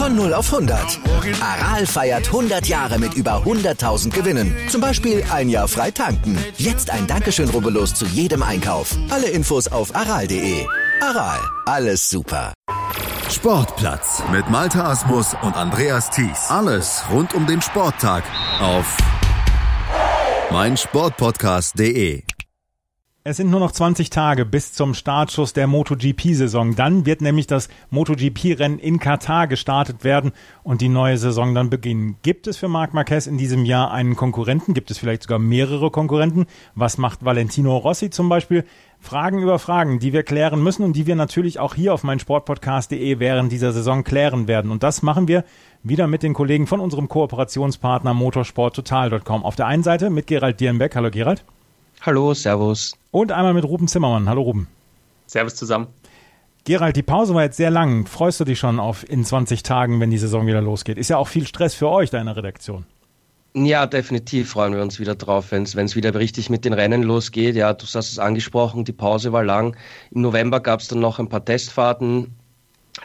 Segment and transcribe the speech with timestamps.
[0.00, 0.98] Von 0 auf 100.
[1.42, 4.56] Aral feiert 100 Jahre mit über 100.000 Gewinnen.
[4.70, 6.38] Zum Beispiel ein Jahr frei tanken.
[6.56, 8.96] Jetzt ein Dankeschön, rubbellos zu jedem Einkauf.
[9.10, 10.64] Alle Infos auf aral.de.
[11.02, 12.54] Aral, alles super.
[13.28, 16.48] Sportplatz mit Malta Asmus und Andreas Thies.
[16.48, 18.24] Alles rund um den Sporttag
[18.58, 18.96] auf
[20.50, 22.22] meinsportpodcast.de.
[23.30, 26.74] Es sind nur noch 20 Tage bis zum Startschuss der MotoGP-Saison.
[26.74, 30.32] Dann wird nämlich das MotoGP-Rennen in Katar gestartet werden
[30.64, 32.16] und die neue Saison dann beginnen.
[32.22, 34.74] Gibt es für Marc Marquez in diesem Jahr einen Konkurrenten?
[34.74, 36.46] Gibt es vielleicht sogar mehrere Konkurrenten?
[36.74, 38.64] Was macht Valentino Rossi zum Beispiel?
[38.98, 43.20] Fragen über Fragen, die wir klären müssen und die wir natürlich auch hier auf meinsportpodcast.de
[43.20, 44.72] während dieser Saison klären werden.
[44.72, 45.44] Und das machen wir
[45.84, 49.44] wieder mit den Kollegen von unserem Kooperationspartner motorsporttotal.com.
[49.44, 50.96] Auf der einen Seite mit Gerald Dierenbeck.
[50.96, 51.44] Hallo Gerald.
[52.02, 52.92] Hallo, Servus.
[53.10, 54.26] Und einmal mit Ruben Zimmermann.
[54.26, 54.68] Hallo Ruben.
[55.26, 55.88] Servus zusammen.
[56.64, 58.06] Gerald, die Pause war jetzt sehr lang.
[58.06, 60.96] Freust du dich schon auf in 20 Tagen, wenn die Saison wieder losgeht?
[60.96, 62.86] Ist ja auch viel Stress für euch, deine Redaktion.
[63.52, 67.54] Ja, definitiv freuen wir uns wieder drauf, wenn es wieder richtig mit den Rennen losgeht.
[67.54, 69.76] Ja, du hast es angesprochen, die Pause war lang.
[70.10, 72.34] Im November gab es dann noch ein paar Testfahrten.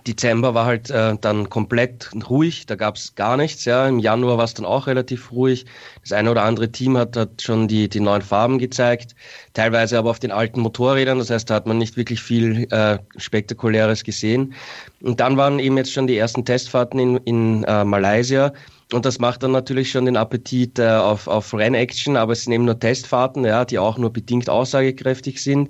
[0.08, 3.66] Dezember war halt äh, dann komplett ruhig, da gab es gar nichts.
[3.66, 3.88] Ja.
[3.88, 5.66] Im Januar war es dann auch relativ ruhig.
[6.02, 9.16] Das eine oder andere Team hat, hat schon die, die neuen Farben gezeigt,
[9.54, 11.18] teilweise aber auf den alten Motorrädern.
[11.18, 14.54] Das heißt, da hat man nicht wirklich viel äh, Spektakuläres gesehen.
[15.02, 18.54] Und dann waren eben jetzt schon die ersten Testfahrten in, in äh, Malaysia.
[18.94, 22.54] Und das macht dann natürlich schon den Appetit äh, auf, auf Rennaction, aber es sind
[22.54, 25.70] eben nur Testfahrten, ja, die auch nur bedingt aussagekräftig sind.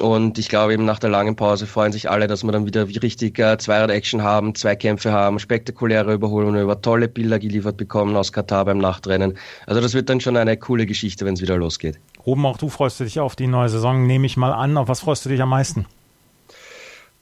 [0.00, 2.86] Und ich glaube eben nach der langen Pause freuen sich alle, dass wir dann wieder
[2.86, 8.64] richtig äh, Zweirad-Action haben, Zweikämpfe haben, spektakuläre Überholungen über tolle Bilder geliefert bekommen aus Katar
[8.64, 9.36] beim Nachtrennen.
[9.66, 11.98] Also das wird dann schon eine coole Geschichte, wenn es wieder losgeht.
[12.24, 14.76] Ruben, auch du freust dich auf die neue Saison, nehme ich mal an.
[14.76, 15.86] Auf was freust du dich am meisten?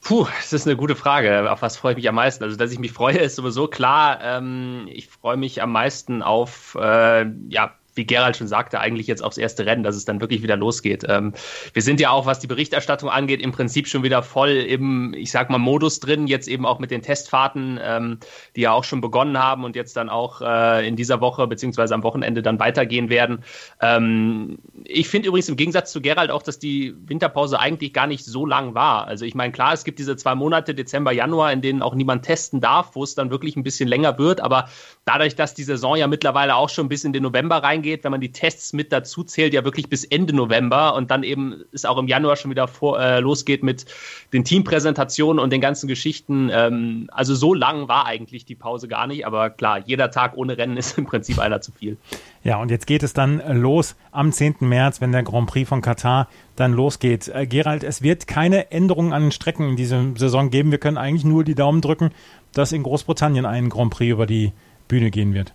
[0.01, 1.51] Puh, das ist eine gute Frage.
[1.51, 2.43] Auf was freue ich mich am meisten?
[2.43, 4.19] Also, dass ich mich freue, ist sowieso klar.
[4.21, 9.23] Ähm, ich freue mich am meisten auf äh, ja, wie Gerald schon sagte, eigentlich jetzt
[9.23, 11.03] aufs erste Rennen, dass es dann wirklich wieder losgeht.
[11.07, 11.33] Ähm,
[11.73, 15.31] wir sind ja auch, was die Berichterstattung angeht, im Prinzip schon wieder voll im, ich
[15.31, 18.19] sag mal, Modus drin, jetzt eben auch mit den Testfahrten, ähm,
[18.55, 21.93] die ja auch schon begonnen haben und jetzt dann auch äh, in dieser Woche beziehungsweise
[21.93, 23.43] am Wochenende dann weitergehen werden.
[23.81, 28.25] Ähm, ich finde übrigens im Gegensatz zu Gerald auch, dass die Winterpause eigentlich gar nicht
[28.25, 29.07] so lang war.
[29.07, 32.23] Also ich meine, klar, es gibt diese zwei Monate, Dezember, Januar, in denen auch niemand
[32.23, 34.69] testen darf, wo es dann wirklich ein bisschen länger wird, aber
[35.05, 38.11] dadurch, dass die Saison ja mittlerweile auch schon bis in den November reingeht, reingeht, wenn
[38.11, 41.85] man die Tests mit dazu zählt, ja wirklich bis Ende November und dann eben es
[41.85, 43.85] auch im Januar schon wieder vor, äh, losgeht mit
[44.33, 46.49] den Teampräsentationen und den ganzen Geschichten.
[46.53, 50.57] Ähm, also so lang war eigentlich die Pause gar nicht, aber klar, jeder Tag ohne
[50.57, 51.97] Rennen ist im Prinzip einer zu viel.
[52.43, 54.55] Ja, und jetzt geht es dann los am 10.
[54.61, 57.27] März, wenn der Grand Prix von Katar dann losgeht.
[57.27, 60.71] Äh, Gerald, es wird keine Änderungen an den Strecken in dieser Saison geben.
[60.71, 62.11] Wir können eigentlich nur die Daumen drücken,
[62.53, 64.51] dass in Großbritannien ein Grand Prix über die
[64.87, 65.53] Bühne gehen wird.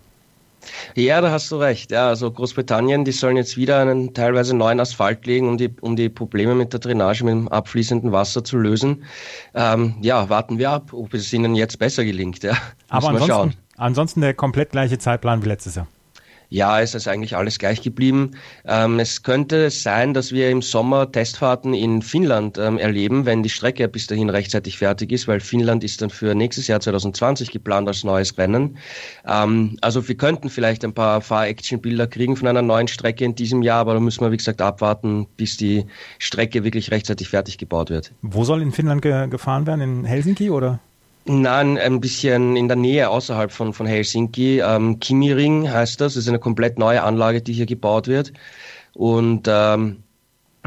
[0.95, 1.91] Ja, da hast du recht.
[1.91, 5.95] Ja, also Großbritannien, die sollen jetzt wieder einen teilweise neuen Asphalt legen, um die, um
[5.95, 9.03] die Probleme mit der Drainage, mit dem abfließenden Wasser zu lösen.
[9.53, 12.43] Ähm, ja, warten wir ab, ob es ihnen jetzt besser gelingt.
[12.43, 12.57] Ja.
[12.89, 15.87] Aber ansonsten, ansonsten der komplett gleiche Zeitplan wie letztes Jahr.
[16.49, 18.31] Ja, es ist eigentlich alles gleich geblieben.
[18.65, 23.49] Ähm, es könnte sein, dass wir im Sommer Testfahrten in Finnland ähm, erleben, wenn die
[23.49, 27.87] Strecke bis dahin rechtzeitig fertig ist, weil Finnland ist dann für nächstes Jahr 2020 geplant
[27.89, 28.77] als neues Rennen.
[29.27, 33.61] Ähm, also wir könnten vielleicht ein paar Fahr-Action-Bilder kriegen von einer neuen Strecke in diesem
[33.61, 35.85] Jahr, aber da müssen wir, wie gesagt, abwarten, bis die
[36.17, 38.13] Strecke wirklich rechtzeitig fertig gebaut wird.
[38.21, 39.81] Wo soll in Finnland ge gefahren werden?
[39.81, 40.79] In Helsinki oder?
[41.29, 44.59] Nein, ein bisschen in der Nähe außerhalb von, von Helsinki.
[44.61, 46.13] Ähm, Kimiring heißt das.
[46.13, 48.31] Das ist eine komplett neue Anlage, die hier gebaut wird.
[48.93, 50.03] Und ähm,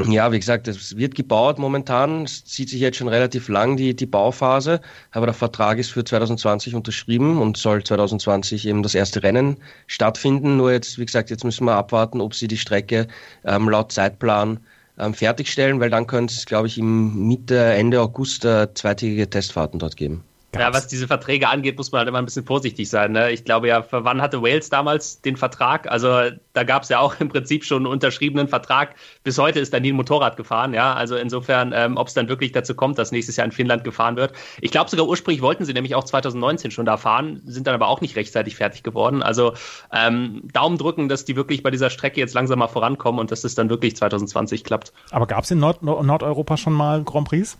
[0.07, 2.25] ja, wie gesagt, es wird gebaut momentan.
[2.25, 6.03] Es zieht sich jetzt schon relativ lang die, die Bauphase, aber der Vertrag ist für
[6.03, 9.57] 2020 unterschrieben und soll 2020 eben das erste Rennen
[9.87, 10.57] stattfinden.
[10.57, 13.07] Nur jetzt, wie gesagt, jetzt müssen wir abwarten, ob sie die Strecke
[13.45, 14.59] ähm, laut Zeitplan
[14.99, 19.79] ähm, fertigstellen, weil dann könnte es, glaube ich, im Mitte, Ende August äh, zweitägige Testfahrten
[19.79, 20.23] dort geben.
[20.57, 23.13] Ja, was diese Verträge angeht, muss man halt immer ein bisschen vorsichtig sein.
[23.13, 23.31] Ne?
[23.31, 25.89] Ich glaube ja, für wann hatte Wales damals den Vertrag?
[25.89, 28.95] Also da gab es ja auch im Prinzip schon einen unterschriebenen Vertrag.
[29.23, 30.73] Bis heute ist da nie ein Motorrad gefahren.
[30.73, 33.83] Ja, also insofern, ähm, ob es dann wirklich dazu kommt, dass nächstes Jahr in Finnland
[33.83, 34.33] gefahren wird.
[34.59, 37.87] Ich glaube sogar ursprünglich wollten sie nämlich auch 2019 schon da fahren, sind dann aber
[37.87, 39.23] auch nicht rechtzeitig fertig geworden.
[39.23, 39.53] Also
[39.93, 43.45] ähm, Daumen drücken, dass die wirklich bei dieser Strecke jetzt langsam mal vorankommen und dass
[43.45, 44.91] es dann wirklich 2020 klappt.
[45.11, 47.57] Aber gab es in Nord Nordeuropa schon mal Grand Prix?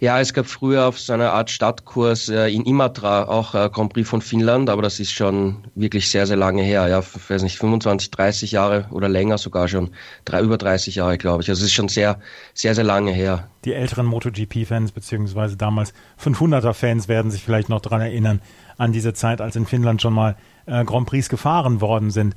[0.00, 3.92] Ja, es gab früher auf so einer Art Stadtkurs äh, in Imatra auch äh, Grand
[3.92, 6.88] Prix von Finnland, aber das ist schon wirklich sehr, sehr lange her.
[6.88, 9.90] Ja, weiß nicht, 25, 30 Jahre oder länger sogar schon.
[10.24, 11.48] Drei, über 30 Jahre, glaube ich.
[11.48, 12.18] Also es ist schon sehr,
[12.54, 13.48] sehr, sehr lange her.
[13.64, 18.40] Die älteren MotoGP-Fans beziehungsweise damals 500er-Fans werden sich vielleicht noch daran erinnern,
[18.76, 20.36] an diese Zeit, als in Finnland schon mal
[20.66, 22.34] äh, Grand Prix gefahren worden sind.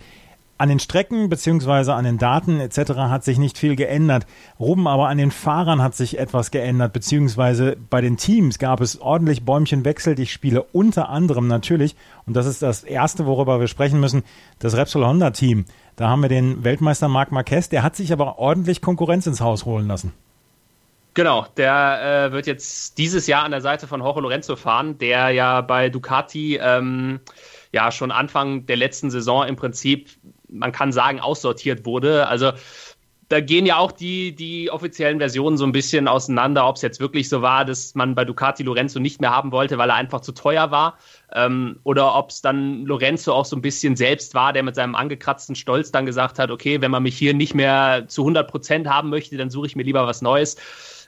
[0.60, 2.94] An den Strecken beziehungsweise an den Daten etc.
[2.96, 4.26] hat sich nicht viel geändert.
[4.60, 9.00] Ruben, aber an den Fahrern hat sich etwas geändert, beziehungsweise bei den Teams gab es
[9.00, 10.20] ordentlich Bäumchenwechsel.
[10.20, 11.96] Ich spiele unter anderem natürlich,
[12.26, 14.24] und das ist das Erste, worüber wir sprechen müssen,
[14.58, 15.66] das Repsol Honda Team.
[15.96, 19.66] Da haben wir den Weltmeister Marc Marquez, der hat sich aber ordentlich Konkurrenz ins Haus
[19.66, 20.14] holen lassen.
[21.18, 25.32] Genau, der äh, wird jetzt dieses Jahr an der Seite von Jorge Lorenzo fahren, der
[25.32, 27.22] ja bei Ducati ähm,
[27.72, 30.10] ja schon Anfang der letzten Saison im Prinzip
[30.48, 32.28] man kann sagen, aussortiert wurde.
[32.28, 32.52] Also
[33.30, 37.02] da gehen ja auch die, die offiziellen Versionen so ein bisschen auseinander, ob es jetzt
[37.02, 40.22] wirklich so war, dass man bei Ducati Lorenzo nicht mehr haben wollte, weil er einfach
[40.22, 40.98] zu teuer war.
[41.34, 44.96] Ähm, oder ob es dann Lorenzo auch so ein bisschen selbst war, der mit seinem
[44.96, 48.88] angekratzten Stolz dann gesagt hat, okay, wenn man mich hier nicht mehr zu 100 Prozent
[48.88, 50.56] haben möchte, dann suche ich mir lieber was Neues.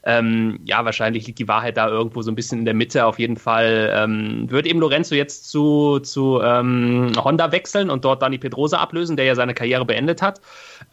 [0.04, 3.06] Ähm, ja, wahrscheinlich liegt die Wahrheit da irgendwo so ein bisschen in der Mitte.
[3.06, 8.22] Auf jeden Fall ähm, wird eben Lorenzo jetzt zu, zu ähm, Honda wechseln und dort
[8.22, 10.40] Dani Pedrosa ablösen, der ja seine Karriere beendet hat.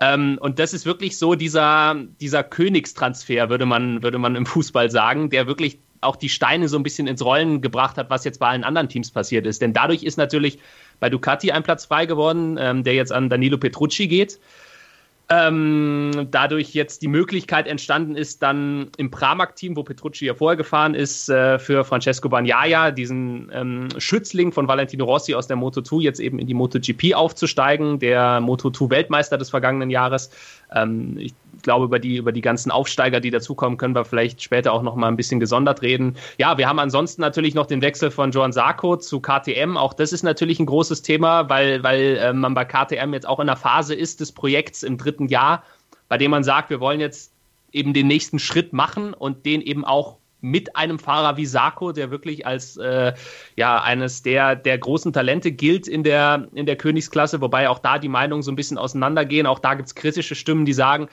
[0.00, 4.90] Ähm, und das ist wirklich so dieser, dieser Königstransfer, würde man, würde man im Fußball
[4.90, 8.38] sagen, der wirklich auch die Steine so ein bisschen ins Rollen gebracht hat, was jetzt
[8.38, 9.62] bei allen anderen Teams passiert ist.
[9.62, 10.58] Denn dadurch ist natürlich
[11.00, 14.38] bei Ducati ein Platz frei geworden, ähm, der jetzt an Danilo Petrucci geht
[15.28, 20.94] ähm, dadurch jetzt die Möglichkeit entstanden ist, dann im Pramac-Team, wo Petrucci ja vorher gefahren
[20.94, 26.20] ist, äh, für Francesco Bagnaia, diesen ähm, Schützling von Valentino Rossi aus der Moto2, jetzt
[26.20, 30.30] eben in die MotoGP aufzusteigen, der Moto2-Weltmeister des vergangenen Jahres.
[30.72, 31.34] Ähm, ich
[31.66, 34.94] glaube, über die, über die ganzen Aufsteiger, die dazukommen, können wir vielleicht später auch noch
[34.94, 36.16] mal ein bisschen gesondert reden.
[36.38, 39.76] Ja, wir haben ansonsten natürlich noch den Wechsel von Joan Sarko zu KTM.
[39.76, 43.40] Auch das ist natürlich ein großes Thema, weil, weil äh, man bei KTM jetzt auch
[43.40, 45.64] in der Phase ist des Projekts im dritten Jahr,
[46.08, 47.32] bei dem man sagt, wir wollen jetzt
[47.72, 52.10] eben den nächsten Schritt machen und den eben auch mit einem Fahrer wie Sarko, der
[52.10, 53.12] wirklich als äh,
[53.56, 57.98] ja eines der, der großen Talente gilt in der, in der Königsklasse, wobei auch da
[57.98, 59.46] die Meinungen so ein bisschen auseinandergehen.
[59.46, 61.08] Auch da gibt es kritische Stimmen, die sagen,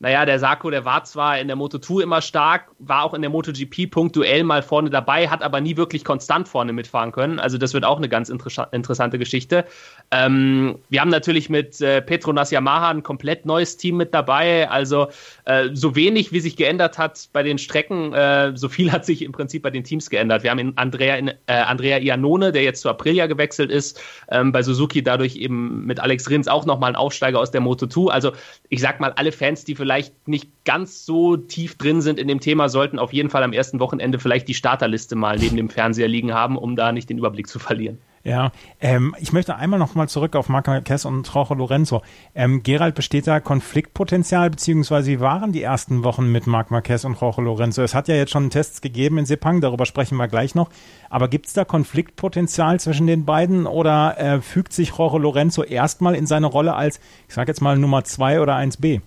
[0.00, 3.30] naja, der Sarko, der war zwar in der Moto2 immer stark, war auch in der
[3.30, 7.38] MotoGP punktuell mal vorne dabei, hat aber nie wirklich konstant vorne mitfahren können.
[7.38, 9.64] Also das wird auch eine ganz inter interessante Geschichte.
[10.10, 14.68] Ähm, wir haben natürlich mit äh, Petronas Yamaha ein komplett neues Team mit dabei.
[14.68, 15.08] Also
[15.44, 19.22] äh, so wenig, wie sich geändert hat bei den Strecken, äh, so viel hat sich
[19.22, 20.42] im Prinzip bei den Teams geändert.
[20.42, 24.62] Wir haben Andrea, in, äh, Andrea Iannone, der jetzt zu Aprilia gewechselt ist, ähm, bei
[24.62, 28.10] Suzuki dadurch eben mit Alex Rins auch nochmal ein Aufsteiger aus der Moto2.
[28.10, 28.32] Also
[28.68, 29.93] ich sag mal, alle Fans, die vielleicht
[30.26, 33.80] nicht ganz so tief drin sind in dem Thema, sollten auf jeden Fall am ersten
[33.80, 37.48] Wochenende vielleicht die Starterliste mal neben dem Fernseher liegen haben, um da nicht den Überblick
[37.48, 37.98] zu verlieren.
[38.24, 42.00] Ja, ähm, ich möchte einmal noch mal zurück auf Marquez und Jorge Lorenzo.
[42.34, 47.20] Ähm, Gerald, besteht da Konfliktpotenzial, beziehungsweise wie waren die ersten Wochen mit Marc Marquez und
[47.20, 47.82] Jorge Lorenzo?
[47.82, 50.70] Es hat ja jetzt schon Tests gegeben in Sepang, darüber sprechen wir gleich noch.
[51.10, 56.14] Aber gibt es da Konfliktpotenzial zwischen den beiden oder äh, fügt sich Jorge Lorenzo erstmal
[56.14, 59.02] in seine Rolle als, ich sage jetzt mal Nummer zwei oder 1b?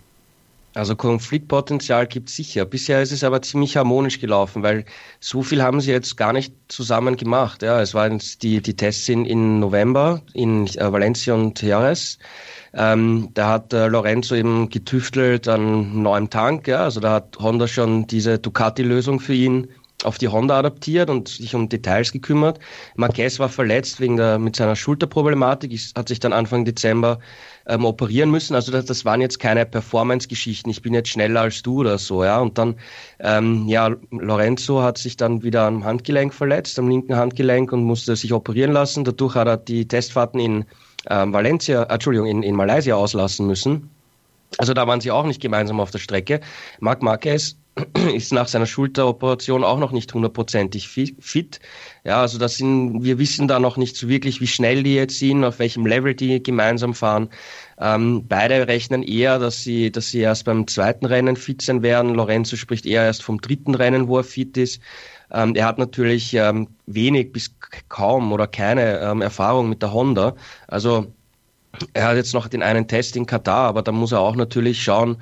[0.78, 2.64] Also Konfliktpotenzial gibt es sicher.
[2.66, 4.86] Bisher ist es aber ziemlich harmonisch gelaufen, weil
[5.20, 7.64] so viel haben sie jetzt gar nicht zusammen gemacht.
[7.64, 12.20] Ja, es waren die, die Tests in, in November in äh, Valencia und Jerez.
[12.76, 16.68] Ähm, da hat äh, Lorenzo eben getüftelt an neuem Tank.
[16.68, 19.70] Ja, also da hat Honda schon diese Ducati-Lösung für ihn
[20.08, 22.60] auf die Honda adaptiert und sich um Details gekümmert.
[22.96, 27.20] Marquez war verletzt wegen der, mit seiner Schulterproblematik, ist, hat sich dann Anfang Dezember
[27.68, 28.56] ähm, operieren müssen.
[28.56, 30.70] Also das, das waren jetzt keine Performance-Geschichten.
[30.70, 32.40] Ich bin jetzt schneller als du oder so, ja.
[32.40, 32.76] Und dann,
[33.20, 38.16] ähm, ja, Lorenzo hat sich dann wieder am Handgelenk verletzt, am linken Handgelenk und musste
[38.16, 39.04] sich operieren lassen.
[39.04, 40.66] Dadurch hat er die Testfahrten in
[41.10, 43.90] ähm, Valencia, äh, Entschuldigung, in, in Malaysia auslassen müssen.
[44.58, 46.40] Also da waren sie auch nicht gemeinsam auf der Strecke.
[46.80, 47.58] Marc Marquez
[48.16, 51.60] ist nach seiner Schulteroperation auch noch nicht hundertprozentig fit.
[52.04, 55.20] Ja, also das sind, wir wissen da noch nicht so wirklich, wie schnell die jetzt
[55.20, 57.30] sind, auf welchem Level die gemeinsam fahren.
[57.80, 62.16] Ähm, beide rechnen eher, dass sie, dass sie erst beim zweiten Rennen fit sein werden.
[62.16, 64.82] Lorenzo spricht eher erst vom dritten Rennen, wo er fit ist.
[65.32, 67.54] Ähm, er hat natürlich ähm, wenig bis
[67.90, 70.36] kaum oder keine ähm, Erfahrung mit der Honda.
[70.68, 71.14] Also
[71.94, 74.84] er hat jetzt noch den einen Test in Katar, aber da muss er auch natürlich
[74.84, 75.18] schauen,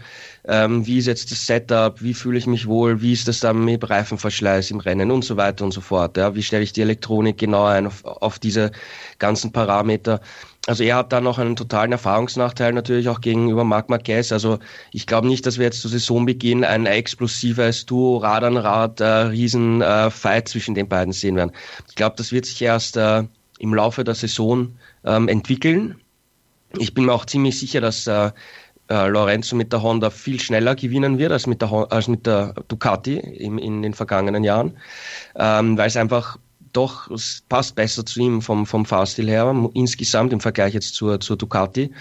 [0.47, 3.65] ähm, wie ist jetzt das Setup, wie fühle ich mich wohl, wie ist das dann
[3.65, 6.17] mit Reifenverschleiß im Rennen und so weiter und so fort.
[6.17, 8.71] Ja, wie stelle ich die Elektronik genau ein auf, auf diese
[9.19, 10.21] ganzen Parameter.
[10.67, 14.31] Also er hat da noch einen totalen Erfahrungsnachteil natürlich auch gegenüber Marc Marquez.
[14.31, 14.59] Also
[14.91, 20.09] ich glaube nicht, dass wir jetzt zu Saisonbeginn ein explosives Duo Radernrad äh, riesen äh,
[20.09, 21.51] Fight zwischen den beiden sehen werden.
[21.87, 23.23] Ich glaube, das wird sich erst äh,
[23.59, 26.01] im Laufe der Saison ähm, entwickeln.
[26.79, 28.31] Ich bin mir auch ziemlich sicher, dass äh,
[28.89, 32.53] äh, Lorenzo mit der Honda viel schneller gewinnen wird als mit der, als mit der
[32.67, 34.77] Ducati im, in den vergangenen Jahren,
[35.35, 36.37] ähm, weil es einfach
[36.71, 41.19] doch, es passt besser zu ihm vom, vom Fahrstil her, insgesamt im Vergleich jetzt zur,
[41.19, 41.91] zur Ducati.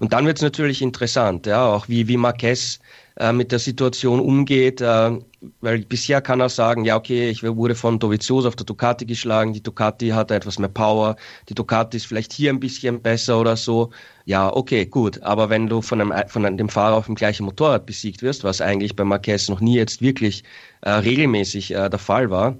[0.00, 2.80] Und dann wird es natürlich interessant, ja, auch wie, wie Marquez
[3.16, 5.18] äh, mit der Situation umgeht, äh,
[5.60, 9.52] weil bisher kann er sagen, ja okay, ich wurde von Dovizioso auf der Ducati geschlagen,
[9.52, 11.16] die Ducati hat etwas mehr Power,
[11.48, 13.90] die Ducati ist vielleicht hier ein bisschen besser oder so.
[14.24, 17.86] Ja, okay, gut, aber wenn du von einem, von einem Fahrer auf dem gleichen Motorrad
[17.86, 20.44] besiegt wirst, was eigentlich bei Marquez noch nie jetzt wirklich
[20.80, 22.56] äh, regelmäßig äh, der Fall war,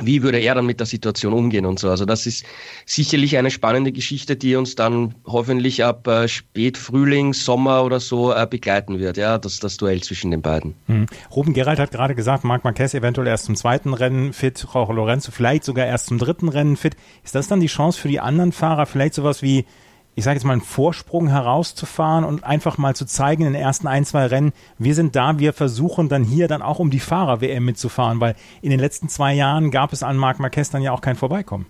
[0.00, 1.88] wie würde er dann mit der Situation umgehen und so.
[1.88, 2.44] Also das ist
[2.84, 8.32] sicherlich eine spannende Geschichte, die uns dann hoffentlich ab äh, spät Frühling, Sommer oder so
[8.32, 10.74] äh, begleiten wird, ja, das, das Duell zwischen den beiden.
[10.86, 11.06] Mhm.
[11.34, 15.30] Ruben Gerald hat gerade gesagt, Marc Marquez eventuell erst zum zweiten Rennen fit, Jorge Lorenzo
[15.30, 16.96] vielleicht sogar erst zum dritten Rennen fit.
[17.22, 19.64] Ist das dann die Chance für die anderen Fahrer, vielleicht sowas wie
[20.14, 23.86] ich sage jetzt mal, einen Vorsprung herauszufahren und einfach mal zu zeigen in den ersten
[23.86, 27.64] ein, zwei Rennen, wir sind da, wir versuchen dann hier dann auch um die Fahrer-WM
[27.64, 31.00] mitzufahren, weil in den letzten zwei Jahren gab es an Marc Marquez dann ja auch
[31.00, 31.66] kein Vorbeikommen.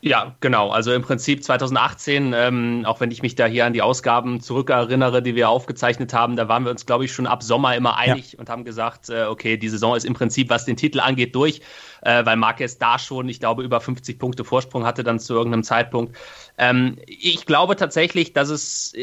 [0.00, 0.70] Ja, genau.
[0.70, 5.22] Also im Prinzip 2018, ähm, auch wenn ich mich da hier an die Ausgaben zurückerinnere,
[5.22, 8.34] die wir aufgezeichnet haben, da waren wir uns, glaube ich, schon ab Sommer immer einig
[8.34, 8.38] ja.
[8.38, 11.62] und haben gesagt, äh, okay, die Saison ist im Prinzip, was den Titel angeht, durch,
[12.02, 15.62] äh, weil Marquez da schon, ich glaube, über 50 Punkte Vorsprung hatte dann zu irgendeinem
[15.62, 16.16] Zeitpunkt.
[16.56, 18.94] Ähm, ich glaube tatsächlich, dass es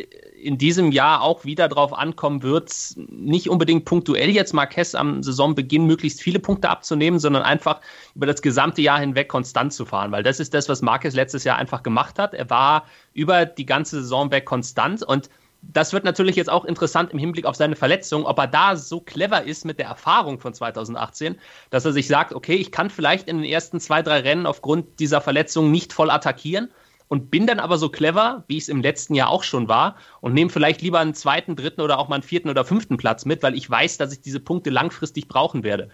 [0.41, 5.85] in diesem Jahr auch wieder darauf ankommen wird, nicht unbedingt punktuell jetzt Marquez am Saisonbeginn
[5.85, 7.81] möglichst viele Punkte abzunehmen, sondern einfach
[8.15, 11.43] über das gesamte Jahr hinweg konstant zu fahren, weil das ist das, was Marquez letztes
[11.43, 12.33] Jahr einfach gemacht hat.
[12.33, 15.29] Er war über die ganze Saison weg konstant und
[15.71, 18.99] das wird natürlich jetzt auch interessant im Hinblick auf seine Verletzung, ob er da so
[18.99, 21.35] clever ist mit der Erfahrung von 2018,
[21.69, 24.99] dass er sich sagt, okay, ich kann vielleicht in den ersten zwei, drei Rennen aufgrund
[24.99, 26.69] dieser Verletzung nicht voll attackieren
[27.07, 30.33] und bin dann aber so clever, wie es im letzten Jahr auch schon war und
[30.33, 33.43] nehme vielleicht lieber einen zweiten, dritten oder auch mal einen vierten oder fünften Platz mit,
[33.43, 35.89] weil ich weiß, dass ich diese Punkte langfristig brauchen werde.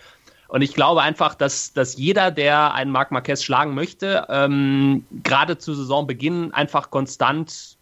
[0.47, 5.57] Und ich glaube einfach, dass, dass jeder, der einen Marc Marquez schlagen möchte, ähm, gerade
[5.57, 7.77] zu Saisonbeginn einfach konstant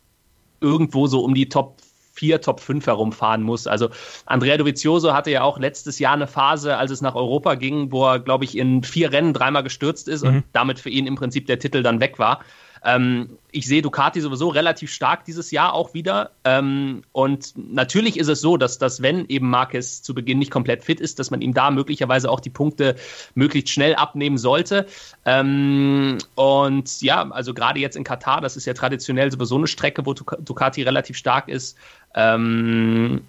[0.61, 1.77] irgendwo so um die Top
[2.13, 3.65] 4, Top 5 herumfahren muss.
[3.65, 3.89] Also
[4.25, 8.05] Andrea Dovizioso hatte ja auch letztes Jahr eine Phase, als es nach Europa ging, wo
[8.05, 10.29] er, glaube ich, in vier Rennen dreimal gestürzt ist mhm.
[10.29, 12.41] und damit für ihn im Prinzip der Titel dann weg war.
[12.83, 16.31] Ähm, ich sehe Ducati sowieso relativ stark dieses Jahr auch wieder.
[16.43, 20.83] Ähm, und natürlich ist es so, dass, dass wenn eben Marquez zu Beginn nicht komplett
[20.83, 22.95] fit ist, dass man ihm da möglicherweise auch die Punkte
[23.35, 24.85] möglichst schnell abnehmen sollte.
[25.25, 30.05] Ähm, und ja, also gerade jetzt in Katar, das ist ja traditionell sowieso eine Strecke,
[30.05, 31.77] wo Ducati relativ stark ist.
[32.15, 33.21] Ähm,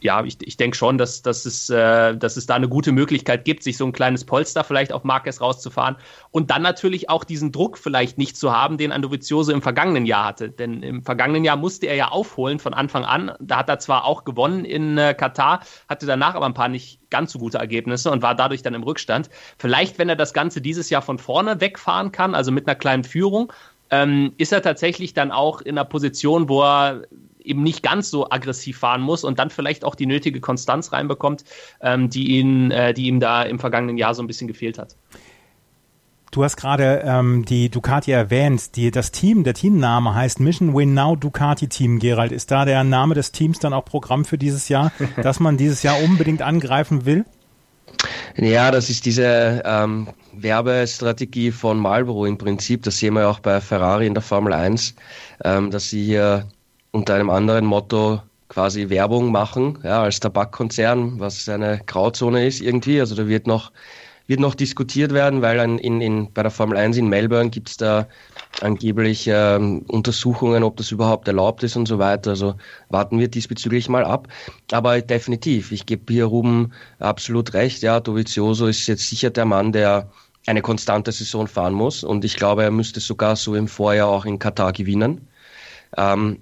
[0.00, 3.44] ja, ich, ich denke schon, dass, dass, es, äh, dass es da eine gute Möglichkeit
[3.44, 5.96] gibt, sich so ein kleines Polster vielleicht auf Marquez rauszufahren
[6.30, 10.24] und dann natürlich auch diesen Druck vielleicht nicht zu haben, den Andovizioso im vergangenen Jahr
[10.24, 10.50] hatte.
[10.50, 13.32] Denn im vergangenen Jahr musste er ja aufholen von Anfang an.
[13.40, 17.00] Da hat er zwar auch gewonnen in äh, Katar, hatte danach aber ein paar nicht
[17.10, 19.28] ganz so gute Ergebnisse und war dadurch dann im Rückstand.
[19.58, 23.04] Vielleicht, wenn er das Ganze dieses Jahr von vorne wegfahren kann, also mit einer kleinen
[23.04, 23.52] Führung,
[23.90, 27.02] ähm, ist er tatsächlich dann auch in einer Position, wo er
[27.50, 31.44] eben nicht ganz so aggressiv fahren muss und dann vielleicht auch die nötige Konstanz reinbekommt,
[31.82, 34.96] ähm, die, ihn, äh, die ihm da im vergangenen Jahr so ein bisschen gefehlt hat.
[36.30, 38.76] Du hast gerade ähm, die Ducati erwähnt.
[38.76, 41.98] Die, das Team, der Teamname heißt Mission Win Now Ducati Team.
[41.98, 44.92] Gerald, ist da der Name des Teams dann auch Programm für dieses Jahr,
[45.22, 47.24] dass man dieses Jahr unbedingt angreifen will?
[48.36, 52.84] Ja, das ist diese ähm, Werbestrategie von Marlboro im Prinzip.
[52.84, 54.94] Das sehen wir auch bei Ferrari in der Formel 1,
[55.44, 56.46] ähm, dass sie hier
[56.92, 63.00] unter einem anderen Motto quasi Werbung machen, ja, als Tabakkonzern, was eine Grauzone ist irgendwie.
[63.00, 63.70] Also da wird noch,
[64.26, 67.76] wird noch diskutiert werden, weil in, in, bei der Formel 1 in Melbourne gibt es
[67.76, 68.08] da
[68.60, 72.30] angeblich ähm, Untersuchungen, ob das überhaupt erlaubt ist und so weiter.
[72.30, 72.56] Also
[72.88, 74.26] warten wir diesbezüglich mal ab.
[74.72, 77.82] Aber definitiv, ich gebe hier Ruben absolut recht.
[77.82, 80.10] Ja, Dovizioso ist jetzt sicher der Mann, der
[80.46, 82.02] eine konstante Saison fahren muss.
[82.02, 85.28] Und ich glaube, er müsste sogar so im Vorjahr auch in Katar gewinnen.
[85.96, 86.38] Ähm,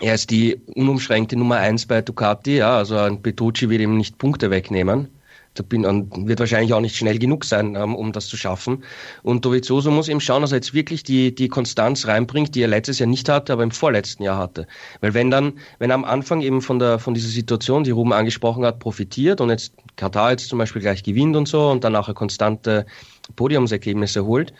[0.00, 4.18] er ist die unumschränkte Nummer eins bei Ducati, ja, also ein Petrucci wird ihm nicht
[4.18, 5.08] Punkte wegnehmen.
[5.54, 8.84] Da bin, und wird wahrscheinlich auch nicht schnell genug sein, ähm, um das zu schaffen.
[9.22, 12.68] Und Dovizioso muss eben schauen, dass er jetzt wirklich die, die Konstanz reinbringt, die er
[12.68, 14.68] letztes Jahr nicht hatte, aber im vorletzten Jahr hatte.
[15.00, 18.12] Weil wenn dann, wenn er am Anfang eben von der, von dieser Situation, die Ruben
[18.12, 21.96] angesprochen hat, profitiert und jetzt Katar jetzt zum Beispiel gleich gewinnt und so und dann
[21.96, 22.86] auch eine konstante
[23.34, 24.52] Podiumsergebnisse holt,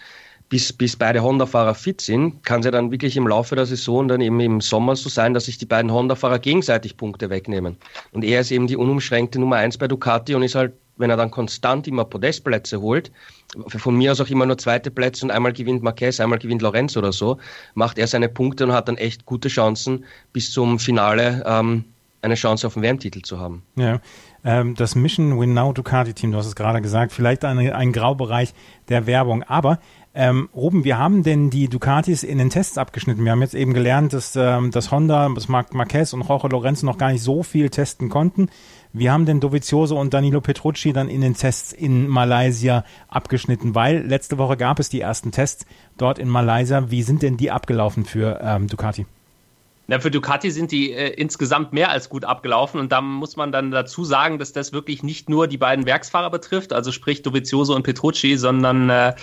[0.49, 4.09] bis, bis beide Honda-Fahrer fit sind, kann es ja dann wirklich im Laufe der Saison
[4.09, 7.77] dann eben im Sommer so sein, dass sich die beiden Honda-Fahrer gegenseitig Punkte wegnehmen.
[8.13, 11.17] Und er ist eben die unumschränkte Nummer eins bei Ducati und ist halt, wenn er
[11.17, 13.13] dann konstant immer Podestplätze holt,
[13.67, 16.97] von mir aus auch immer nur zweite Plätze und einmal gewinnt Marquez, einmal gewinnt Lorenz
[16.97, 17.39] oder so,
[17.75, 21.85] macht er seine Punkte und hat dann echt gute Chancen, bis zum Finale ähm,
[22.23, 23.63] eine Chance auf den WM-Titel zu haben.
[23.77, 24.01] Ja,
[24.45, 27.93] ähm, das Mission Win Now Ducati Team, du hast es gerade gesagt, vielleicht ein, ein
[27.93, 28.55] Graubereich
[28.89, 29.79] der Werbung, aber
[30.19, 33.25] ähm, Ruben, wir haben denn die Ducatis in den Tests abgeschnitten.
[33.25, 36.87] Wir haben jetzt eben gelernt, dass, ähm, dass Honda, das Marc Marquez und Jorge Lorenzo
[36.87, 38.49] noch gar nicht so viel testen konnten.
[38.93, 44.05] Wir haben den Dovizioso und Danilo Petrucci dann in den Tests in Malaysia abgeschnitten, weil
[44.05, 45.67] letzte Woche gab es die ersten Tests
[45.99, 46.91] dort in Malaysia.
[46.91, 49.07] Wie sind denn die abgelaufen für ähm, Ducati?
[49.87, 53.53] Na, für Ducati sind die äh, insgesamt mehr als gut abgelaufen und da muss man
[53.53, 57.73] dann dazu sagen, dass das wirklich nicht nur die beiden Werksfahrer betrifft, also sprich Dovizioso
[57.77, 59.15] und Petrucci, sondern äh,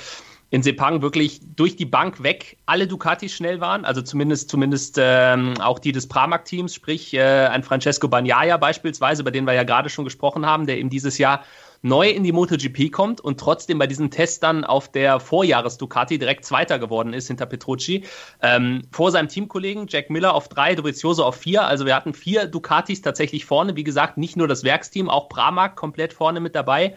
[0.51, 5.55] in Sepang wirklich durch die Bank weg alle Ducatis schnell waren, also zumindest, zumindest ähm,
[5.59, 9.89] auch die des Pramac-Teams, sprich äh, ein Francesco Bagnaia beispielsweise, über den wir ja gerade
[9.89, 11.43] schon gesprochen haben, der eben dieses Jahr
[11.85, 16.43] neu in die MotoGP kommt und trotzdem bei diesen Tests dann auf der Vorjahres-Ducati direkt
[16.43, 18.05] Zweiter geworden ist hinter Petrucci.
[18.41, 21.67] Ähm, vor seinem Teamkollegen Jack Miller auf drei, Dovizioso auf vier.
[21.67, 23.75] Also wir hatten vier Ducatis tatsächlich vorne.
[23.75, 26.95] Wie gesagt, nicht nur das Werksteam, auch Pramac komplett vorne mit dabei.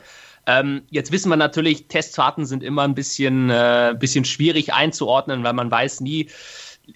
[0.49, 5.53] Ähm, jetzt wissen wir natürlich, Testfahrten sind immer ein bisschen, äh, bisschen schwierig einzuordnen, weil
[5.53, 6.31] man weiß nie,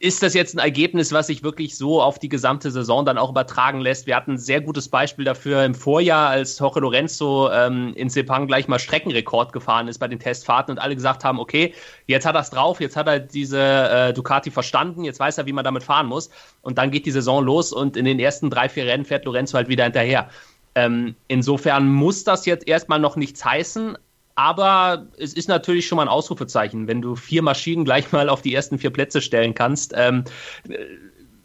[0.00, 3.28] ist das jetzt ein Ergebnis, was sich wirklich so auf die gesamte Saison dann auch
[3.28, 4.06] übertragen lässt?
[4.06, 8.46] Wir hatten ein sehr gutes Beispiel dafür im Vorjahr, als Jorge Lorenzo ähm, in Sepang
[8.46, 11.74] gleich mal Streckenrekord gefahren ist bei den Testfahrten und alle gesagt haben, okay,
[12.06, 15.44] jetzt hat er es drauf, jetzt hat er diese äh, Ducati verstanden, jetzt weiß er,
[15.44, 16.30] wie man damit fahren muss.
[16.62, 19.58] Und dann geht die Saison los und in den ersten drei, vier Rennen fährt Lorenzo
[19.58, 20.30] halt wieder hinterher.
[20.74, 23.96] Ähm, insofern muss das jetzt erstmal noch nichts heißen,
[24.34, 28.42] aber es ist natürlich schon mal ein Ausrufezeichen, wenn du vier Maschinen gleich mal auf
[28.42, 29.92] die ersten vier Plätze stellen kannst.
[29.94, 30.24] Ähm,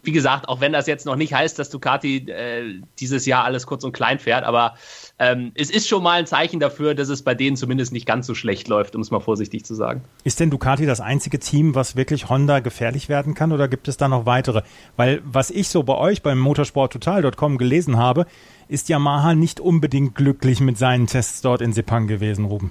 [0.04, 3.68] wie gesagt, auch wenn das jetzt noch nicht heißt, dass Ducati äh, dieses Jahr alles
[3.68, 4.76] kurz und klein fährt, aber
[5.20, 8.28] ähm, es ist schon mal ein Zeichen dafür, dass es bei denen zumindest nicht ganz
[8.28, 10.04] so schlecht läuft, um es mal vorsichtig zu sagen.
[10.24, 13.98] Ist denn Ducati das einzige Team, was wirklich Honda gefährlich werden kann oder gibt es
[13.98, 14.62] da noch weitere?
[14.96, 18.28] Weil was ich so bei euch beim motorsporttotal.com gelesen habe,
[18.68, 22.70] ist Yamaha nicht unbedingt glücklich mit seinen Tests dort in Sepang gewesen, Ruben.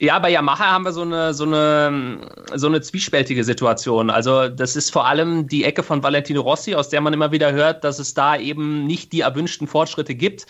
[0.00, 4.10] Ja, bei Yamaha haben wir so eine, so eine, so eine zwiespältige Situation.
[4.10, 7.50] Also, das ist vor allem die Ecke von Valentino Rossi, aus der man immer wieder
[7.52, 10.46] hört, dass es da eben nicht die erwünschten Fortschritte gibt.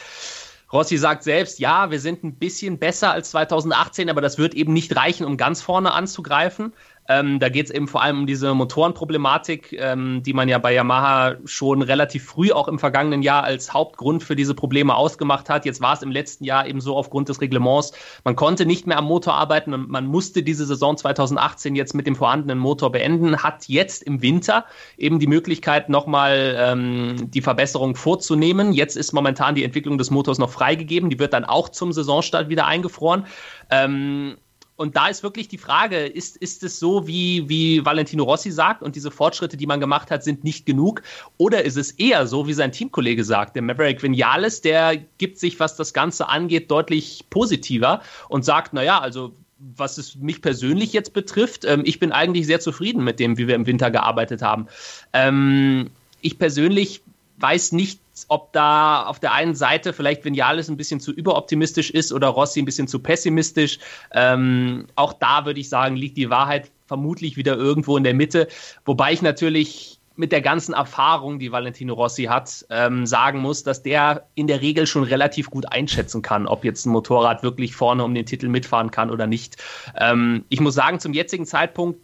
[0.73, 4.75] Rossi sagt selbst, ja, wir sind ein bisschen besser als 2018, aber das wird eben
[4.75, 6.75] nicht reichen, um ganz vorne anzugreifen.
[7.09, 10.75] Ähm, da geht es eben vor allem um diese Motorenproblematik, ähm, die man ja bei
[10.75, 15.65] Yamaha schon relativ früh auch im vergangenen Jahr als Hauptgrund für diese Probleme ausgemacht hat.
[15.65, 17.93] Jetzt war es im letzten Jahr eben so aufgrund des Reglements,
[18.25, 22.07] man konnte nicht mehr am Motor arbeiten und man musste diese Saison 2018 jetzt mit
[22.07, 24.67] dem vorhandenen Motor beenden, hat jetzt im Winter
[24.99, 28.73] eben die Möglichkeit, nochmal ähm, die Verbesserung vorzunehmen.
[28.75, 32.51] Jetzt ist momentan die Entwicklung des Motors noch freigegeben, die wird dann auch zum Saisonstart
[32.51, 33.27] wieder eingefroren.
[33.71, 34.37] Ähm,
[34.79, 38.81] und da ist wirklich die Frage, ist, ist es so, wie, wie Valentino Rossi sagt,
[38.81, 41.03] und diese Fortschritte, die man gemacht hat, sind nicht genug?
[41.37, 45.59] Oder ist es eher so, wie sein Teamkollege sagt, der Maverick Vinales, der gibt sich,
[45.59, 51.13] was das Ganze angeht, deutlich positiver und sagt, naja, also was es mich persönlich jetzt
[51.13, 54.69] betrifft, ähm, ich bin eigentlich sehr zufrieden mit dem, wie wir im Winter gearbeitet haben.
[55.13, 57.03] Ähm, ich persönlich
[57.39, 62.13] weiß nicht, ob da auf der einen Seite vielleicht Vinales ein bisschen zu überoptimistisch ist
[62.13, 63.79] oder Rossi ein bisschen zu pessimistisch.
[64.13, 68.49] Ähm, auch da würde ich sagen, liegt die Wahrheit vermutlich wieder irgendwo in der Mitte.
[68.85, 73.85] Wobei ich natürlich mit der ganzen Erfahrung, die Valentino Rossi hat, ähm, sagen muss, dass
[73.85, 78.03] der in der Regel schon relativ gut einschätzen kann, ob jetzt ein Motorrad wirklich vorne
[78.03, 79.59] um den Titel mitfahren kann oder nicht.
[79.97, 82.01] Ähm, ich muss sagen, zum jetzigen Zeitpunkt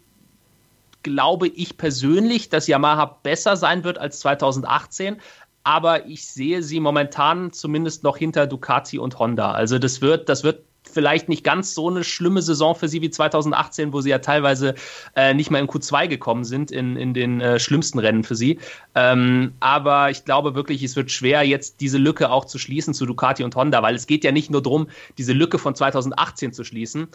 [1.03, 5.17] glaube ich persönlich, dass Yamaha besser sein wird als 2018
[5.65, 9.51] aber ich sehe sie momentan zumindest noch hinter Ducati und Honda.
[9.51, 13.09] Also das wird, das wird vielleicht nicht ganz so eine schlimme Saison für sie wie
[13.09, 14.75] 2018, wo sie ja teilweise
[15.15, 18.59] äh, nicht mal in Q2 gekommen sind in, in den äh, schlimmsten Rennen für sie.
[18.93, 23.07] Ähm, aber ich glaube wirklich, es wird schwer, jetzt diese Lücke auch zu schließen zu
[23.07, 26.63] Ducati und Honda, weil es geht ja nicht nur darum, diese Lücke von 2018 zu
[26.63, 27.07] schließen.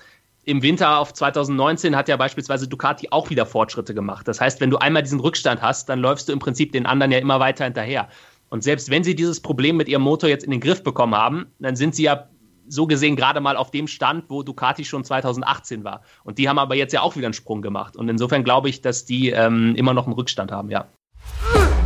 [0.45, 4.27] Im Winter auf 2019 hat ja beispielsweise Ducati auch wieder Fortschritte gemacht.
[4.27, 7.13] Das heißt, wenn du einmal diesen Rückstand hast, dann läufst du im Prinzip den anderen
[7.13, 8.09] ja immer weiter hinterher.
[8.51, 11.47] Und selbst wenn sie dieses Problem mit ihrem Motor jetzt in den Griff bekommen haben,
[11.61, 12.29] dann sind sie ja
[12.69, 16.03] so gesehen gerade mal auf dem Stand, wo Ducati schon 2018 war.
[16.25, 17.97] Und die haben aber jetzt ja auch wieder einen Sprung gemacht.
[17.97, 20.87] Und insofern glaube ich, dass die ähm, immer noch einen Rückstand haben, ja.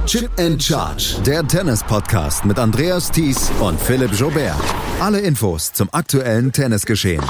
[0.07, 4.57] Chip and Charge, der Tennis-Podcast mit Andreas Thies und Philipp Jobert.
[5.01, 7.25] Alle Infos zum aktuellen Tennisgeschehen.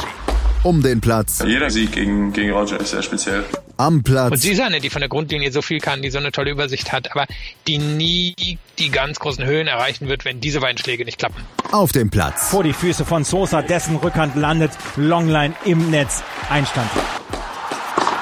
[0.65, 1.43] Um den Platz.
[1.47, 3.45] Jeder Sieg gegen, gegen Roger ist sehr speziell.
[3.77, 4.33] Am Platz.
[4.33, 6.51] Und sie ist eine, die von der Grundlinie so viel kann, die so eine tolle
[6.51, 7.27] Übersicht hat, aber
[7.67, 11.43] die nie die ganz großen Höhen erreichen wird, wenn diese beiden Schläge nicht klappen.
[11.73, 12.51] Auf dem Platz.
[12.51, 14.73] Vor die Füße von Sosa, dessen Rückhand landet.
[14.97, 16.23] Longline im Netz.
[16.51, 16.91] Einstand.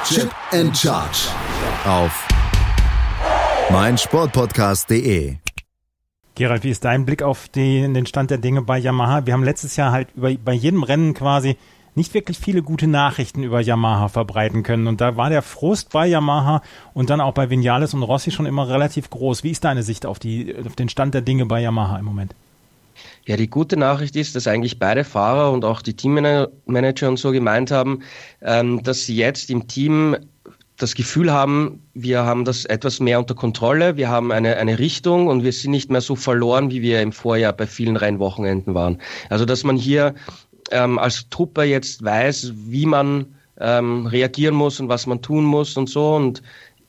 [0.05, 1.29] Chip and Charge.
[1.85, 2.27] Auf
[3.71, 5.37] meinsportpodcast.de.
[6.35, 9.27] Gerald, wie ist dein Blick auf die, den Stand der Dinge bei Yamaha?
[9.27, 11.57] Wir haben letztes Jahr halt über, bei jedem Rennen quasi
[11.95, 14.87] nicht wirklich viele gute Nachrichten über Yamaha verbreiten können.
[14.87, 16.63] Und da war der Frust bei Yamaha
[16.95, 19.45] und dann auch bei Vinales und Rossi schon immer relativ groß.
[19.45, 22.35] Wie ist deine Sicht auf, die, auf den Stand der Dinge bei Yamaha im Moment?
[23.25, 27.31] Ja, die gute Nachricht ist, dass eigentlich beide Fahrer und auch die Teammanager und so
[27.31, 28.01] gemeint haben,
[28.41, 30.17] ähm, dass sie jetzt im Team
[30.77, 35.29] das Gefühl haben, wir haben das etwas mehr unter Kontrolle, wir haben eine, eine Richtung
[35.29, 38.99] und wir sind nicht mehr so verloren, wie wir im Vorjahr bei vielen Rennwochenenden waren.
[39.29, 40.15] Also dass man hier
[40.73, 43.27] ähm, als Truppe jetzt weiß, wie man
[43.61, 46.15] ähm, reagieren muss und was man tun muss und so.
[46.17, 46.43] Und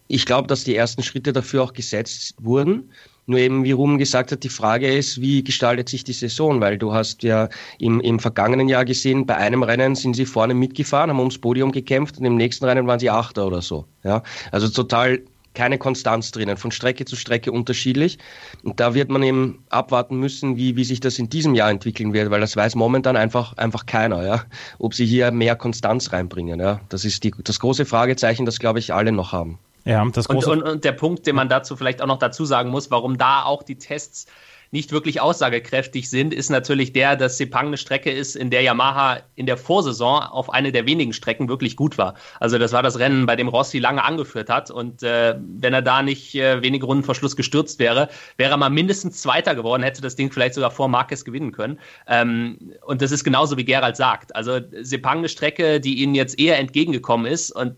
[0.08, 2.90] ich glaube, dass die ersten Schritte dafür auch gesetzt wurden.
[3.26, 6.60] Nur eben, wie Ruben gesagt hat, die Frage ist, wie gestaltet sich die Saison?
[6.60, 7.48] Weil du hast ja
[7.80, 11.72] im, im vergangenen Jahr gesehen, bei einem Rennen sind sie vorne mitgefahren, haben ums Podium
[11.72, 13.86] gekämpft und im nächsten Rennen waren sie Achter oder so.
[14.04, 15.22] Ja, also total
[15.54, 18.18] keine Konstanz drinnen, von Strecke zu Strecke unterschiedlich.
[18.64, 22.14] Und da wird man eben abwarten müssen, wie, wie sich das in diesem Jahr entwickeln
[22.14, 24.44] wird, weil das weiß momentan einfach, einfach keiner, ja.
[24.80, 26.80] Ob sie hier mehr Konstanz reinbringen, ja.
[26.90, 29.60] Das ist die, das große Fragezeichen, das glaube ich alle noch haben.
[29.86, 32.46] Ja, das große und, und, und der Punkt, den man dazu vielleicht auch noch dazu
[32.46, 34.28] sagen muss, warum da auch die Tests
[34.74, 39.20] nicht wirklich aussagekräftig sind, ist natürlich der, dass Sepang eine Strecke ist, in der Yamaha
[39.36, 42.16] in der Vorsaison auf eine der wenigen Strecken wirklich gut war.
[42.40, 45.84] Also das war das Rennen, bei dem Rossi lange angeführt hat und äh, wenn er
[45.84, 49.84] da nicht äh, wenige Runden vor Schluss gestürzt wäre, wäre er mal mindestens Zweiter geworden,
[49.84, 51.80] hätte das Ding vielleicht sogar vor Marquez gewinnen können.
[52.08, 54.36] Ähm, und das ist genauso wie Gerald sagt.
[54.36, 57.76] Also Sepang eine Strecke, die ihnen jetzt eher entgegengekommen ist und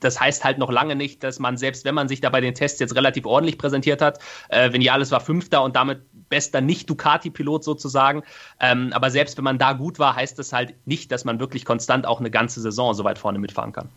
[0.00, 2.54] das heißt halt noch lange nicht, dass man, selbst wenn man sich da bei den
[2.54, 8.22] Tests jetzt relativ ordentlich präsentiert hat, äh, Vinales war Fünfter und damit bester Nicht-Ducati-Pilot sozusagen.
[8.60, 11.64] Ähm, aber selbst wenn man da gut war, heißt das halt nicht, dass man wirklich
[11.64, 13.88] konstant auch eine ganze Saison so weit vorne mitfahren kann.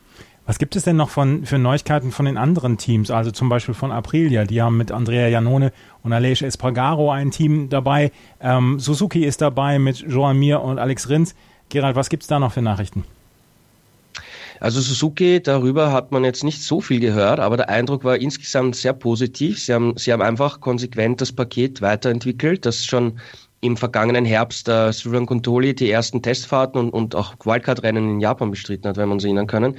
[0.45, 3.11] Was gibt es denn noch von, für Neuigkeiten von den anderen Teams?
[3.11, 4.45] Also zum Beispiel von Aprilia.
[4.45, 5.71] Die haben mit Andrea Janone
[6.03, 8.11] und Aleix Espargaro ein Team dabei.
[8.39, 11.35] Ähm, Suzuki ist dabei mit Joan Mir und Alex Rins.
[11.69, 13.05] Gerald, was gibt es da noch für Nachrichten?
[14.61, 18.75] Also Suzuki, darüber hat man jetzt nicht so viel gehört, aber der Eindruck war insgesamt
[18.75, 19.59] sehr positiv.
[19.59, 23.19] Sie haben, sie haben einfach konsequent das Paket weiterentwickelt, das schon
[23.61, 28.51] im vergangenen Herbst äh, Suran Kontoli die ersten Testfahrten und, und auch Wildcard-Rennen in Japan
[28.51, 29.77] bestritten hat, wenn man sich erinnern können.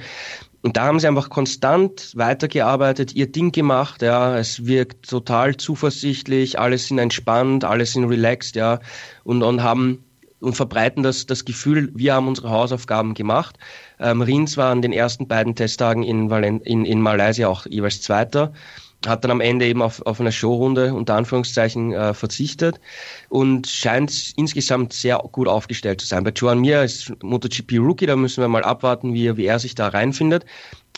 [0.63, 4.37] Und da haben sie einfach konstant weitergearbeitet, ihr Ding gemacht, ja.
[4.37, 8.79] Es wirkt total zuversichtlich, alles sind entspannt, alles sind relaxed, ja.
[9.23, 10.03] Und, und haben
[10.43, 13.57] und verbreiten das, das Gefühl, wir haben unsere Hausaufgaben gemacht.
[13.99, 18.01] Ähm, Rins war an den ersten beiden Testtagen in, Valen in, in Malaysia auch jeweils
[18.01, 18.53] Zweiter
[19.05, 22.79] hat dann am Ende eben auf, auf eine Showrunde unter Anführungszeichen äh, verzichtet
[23.29, 26.23] und scheint insgesamt sehr gut aufgestellt zu sein.
[26.23, 29.75] Bei Joan Mir ist MotoGP Rookie, da müssen wir mal abwarten, wie, wie er sich
[29.75, 30.45] da reinfindet.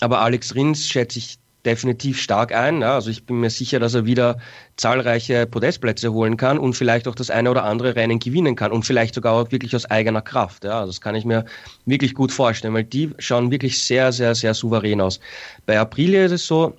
[0.01, 2.81] Aber Alex Rins schätze ich definitiv stark ein.
[2.81, 4.37] Ja, also ich bin mir sicher, dass er wieder
[4.77, 8.85] zahlreiche Podestplätze holen kann und vielleicht auch das eine oder andere Rennen gewinnen kann und
[8.85, 10.63] vielleicht sogar auch wirklich aus eigener Kraft.
[10.63, 11.45] Ja, also das kann ich mir
[11.85, 15.19] wirklich gut vorstellen, weil die schauen wirklich sehr, sehr, sehr souverän aus.
[15.65, 16.75] Bei Aprilia ist es so,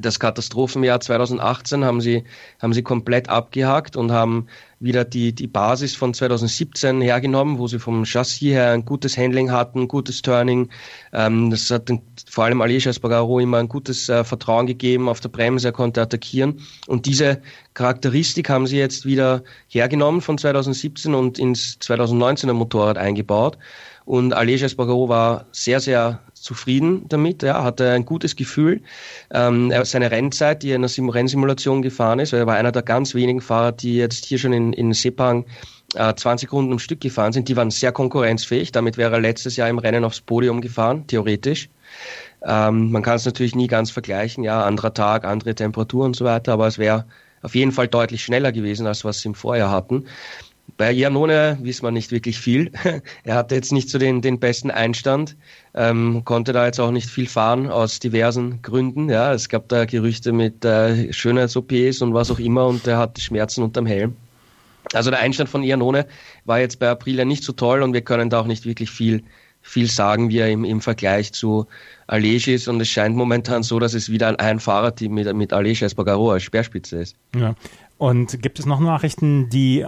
[0.00, 2.24] das Katastrophenjahr 2018 haben sie,
[2.60, 4.46] haben sie komplett abgehakt und haben
[4.82, 9.50] wieder die, die Basis von 2017 hergenommen, wo sie vom Chassis her ein gutes Handling
[9.52, 10.70] hatten, gutes Turning.
[11.12, 15.20] Ähm, das hat den, vor allem Aleix Espargaro immer ein gutes äh, Vertrauen gegeben auf
[15.20, 16.60] der Bremse, er konnte attackieren.
[16.86, 17.40] Und diese
[17.74, 23.58] Charakteristik haben sie jetzt wieder hergenommen von 2017 und ins 2019er Motorrad eingebaut.
[24.04, 28.82] Und Aleix Espargaro war sehr, sehr zufrieden damit, ja, hatte ein gutes Gefühl.
[29.30, 32.82] Ähm, seine Rennzeit, die er in der Rennsimulation gefahren ist, weil er war einer der
[32.82, 35.44] ganz wenigen Fahrer, die jetzt hier schon in, in Sepang
[35.94, 38.72] äh, 20 Runden am Stück gefahren sind, die waren sehr konkurrenzfähig.
[38.72, 41.68] Damit wäre er letztes Jahr im Rennen aufs Podium gefahren, theoretisch.
[42.44, 46.24] Ähm, man kann es natürlich nie ganz vergleichen, ja, anderer Tag, andere Temperatur und so
[46.24, 47.06] weiter, aber es wäre
[47.42, 50.06] auf jeden Fall deutlich schneller gewesen, als was sie im Vorjahr hatten.
[50.76, 52.72] Bei Janone wissen wir nicht wirklich viel.
[53.24, 55.36] er hatte jetzt nicht so den, den besten Einstand,
[55.74, 59.08] ähm, konnte da jetzt auch nicht viel fahren aus diversen Gründen.
[59.08, 63.20] Ja, es gab da Gerüchte mit äh, Schönheits-OPs und was auch immer und er hatte
[63.20, 64.16] Schmerzen unterm Helm.
[64.92, 66.06] Also der Einstand von Ianone
[66.44, 69.22] war jetzt bei Aprilia nicht so toll und wir können da auch nicht wirklich viel,
[69.62, 71.66] viel sagen, wie er im, im Vergleich zu
[72.06, 72.68] Alej.
[72.68, 76.32] Und es scheint momentan so, dass es wieder ein, ein Fahrerteam mit, mit Alej Espargaro
[76.32, 77.16] als Speerspitze ist.
[77.34, 77.54] Ja.
[77.96, 79.86] Und gibt es noch Nachrichten, die äh,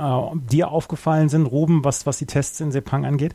[0.50, 3.34] dir aufgefallen sind, Ruben, was, was die Tests in Sepang angeht?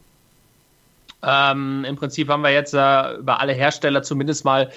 [1.22, 4.70] Ähm, Im Prinzip haben wir jetzt äh, über alle Hersteller zumindest mal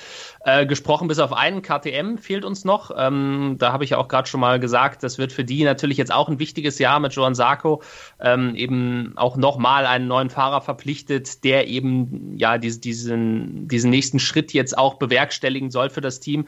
[0.45, 1.63] äh, gesprochen, bis auf einen.
[1.63, 2.91] KTM fehlt uns noch.
[2.97, 5.99] Ähm, da habe ich ja auch gerade schon mal gesagt, das wird für die natürlich
[5.99, 7.83] jetzt auch ein wichtiges Jahr mit Joan Sarko.
[8.21, 14.19] Ähm, eben auch nochmal einen neuen Fahrer verpflichtet, der eben ja diese, diesen, diesen nächsten
[14.19, 16.47] Schritt jetzt auch bewerkstelligen soll für das Team.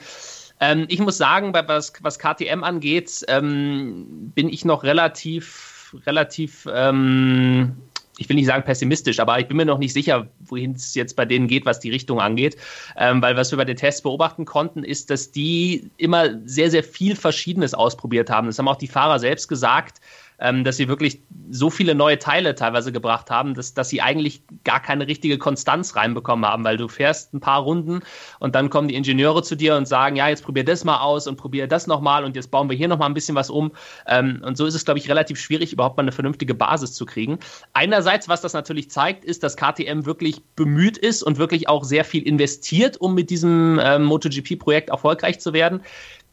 [0.60, 7.76] Ähm, ich muss sagen, was, was KTM angeht, ähm, bin ich noch relativ, relativ ähm,
[8.18, 11.16] ich will nicht sagen pessimistisch, aber ich bin mir noch nicht sicher, wohin es jetzt
[11.16, 12.56] bei denen geht, was die Richtung angeht.
[12.96, 16.84] Ähm, weil was wir bei den Tests beobachten konnten, ist, dass die immer sehr, sehr
[16.84, 18.46] viel Verschiedenes ausprobiert haben.
[18.46, 20.00] Das haben auch die Fahrer selbst gesagt
[20.38, 24.42] ähm, dass sie wirklich so viele neue Teile teilweise gebracht haben, dass, dass sie eigentlich
[24.64, 28.00] gar keine richtige Konstanz reinbekommen haben, weil du fährst ein paar Runden
[28.40, 31.26] und dann kommen die Ingenieure zu dir und sagen, ja, jetzt probier das mal aus
[31.26, 33.72] und probier das nochmal und jetzt bauen wir hier nochmal ein bisschen was um.
[34.06, 37.06] Ähm, und so ist es, glaube ich, relativ schwierig, überhaupt mal eine vernünftige Basis zu
[37.06, 37.38] kriegen.
[37.72, 42.04] Einerseits, was das natürlich zeigt, ist, dass KTM wirklich bemüht ist und wirklich auch sehr
[42.04, 45.82] viel investiert, um mit diesem ähm, MotoGP-Projekt erfolgreich zu werden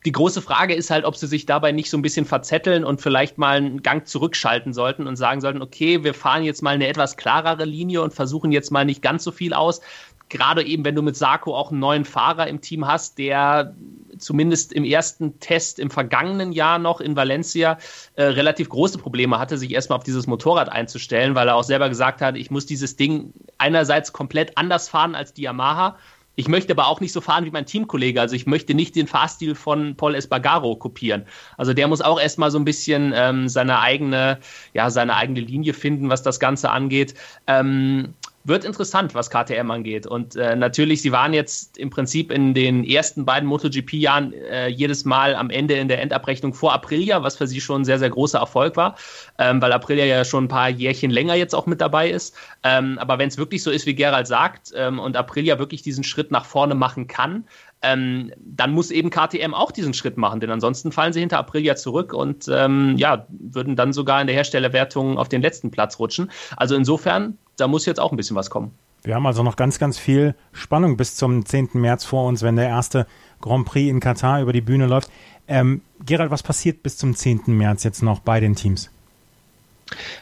[0.06, 3.02] die große Frage ist halt, ob sie sich dabei nicht so ein bisschen verzetteln und
[3.02, 6.88] vielleicht mal einen Gang zurückschalten sollten und sagen sollten, okay, wir fahren jetzt mal eine
[6.88, 9.82] etwas klarere Linie und versuchen jetzt mal nicht ganz so viel aus.
[10.30, 13.76] Gerade eben, wenn du mit Sarko auch einen neuen Fahrer im Team hast, der
[14.18, 17.78] zumindest im ersten Test im vergangenen Jahr noch in Valencia
[18.16, 21.90] äh, relativ große Probleme hatte, sich erstmal auf dieses Motorrad einzustellen, weil er auch selber
[21.90, 25.98] gesagt hat, ich muss dieses Ding einerseits komplett anders fahren als die Yamaha
[26.36, 28.22] ich möchte aber auch nicht so fahren wie mein Teamkollege.
[28.22, 31.26] Also ich möchte nicht den Fahrstil von Paul Espargaro kopieren.
[31.58, 34.39] Also der muss auch erstmal so ein bisschen ähm, seine eigene,
[34.74, 37.15] ja, seine eigene Linie finden, was das Ganze angeht.
[37.48, 38.13] Ähm,
[38.44, 40.08] wird interessant, was KTM angeht.
[40.08, 45.06] Und äh, natürlich, sie waren jetzt im Prinzip in den ersten beiden MotoGP-Jahren äh, jedes
[45.06, 48.10] Mal am Ende in der Endabrechnung vor Aprilia, was für sie schon ein sehr, sehr
[48.10, 48.96] großer Erfolg war,
[49.38, 52.36] ähm, weil Aprilia ja schon ein paar Jährchen länger jetzt auch mit dabei ist.
[52.64, 56.04] Ähm, aber wenn es wirklich so ist, wie Gerald sagt, ähm, und Aprilia wirklich diesen
[56.04, 57.46] Schritt nach vorne machen kann,
[57.82, 61.76] ähm, dann muss eben KTM auch diesen Schritt machen, denn ansonsten fallen sie hinter Aprilia
[61.76, 66.32] zurück und ähm, ja, würden dann sogar in der Herstellerwertung auf den letzten Platz rutschen.
[66.58, 68.71] Also insofern da muss jetzt auch ein bisschen was kommen.
[69.04, 71.69] Wir haben also noch ganz, ganz viel Spannung bis zum 10.
[71.74, 73.08] März vor uns, wenn der erste
[73.39, 75.10] Grand Prix in Katar über die Bühne läuft.
[75.47, 77.43] Ähm, Gerald, was passiert bis zum 10.
[77.47, 78.91] März jetzt noch bei den Teams?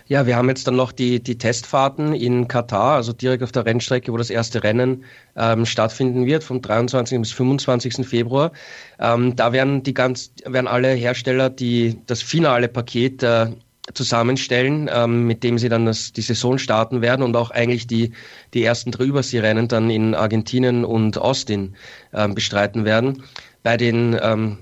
[0.08, 3.66] Ja, wir haben jetzt dann noch die, die Testfahrten in Katar, also direkt auf der
[3.66, 5.04] Rennstrecke, wo das erste Rennen
[5.36, 7.20] ähm, stattfinden wird, vom 23.
[7.20, 8.08] bis 25.
[8.08, 8.52] Februar.
[9.00, 13.50] Ähm, da werden die ganz, werden alle Hersteller die, das finale Paket äh,
[13.94, 18.12] zusammenstellen, ähm, mit dem sie dann das, die Saison starten werden und auch eigentlich die,
[18.54, 21.76] die ersten drei Überseerennen dann in Argentinien und Austin
[22.14, 23.24] ähm, bestreiten werden.
[23.64, 24.58] Bei den ähm,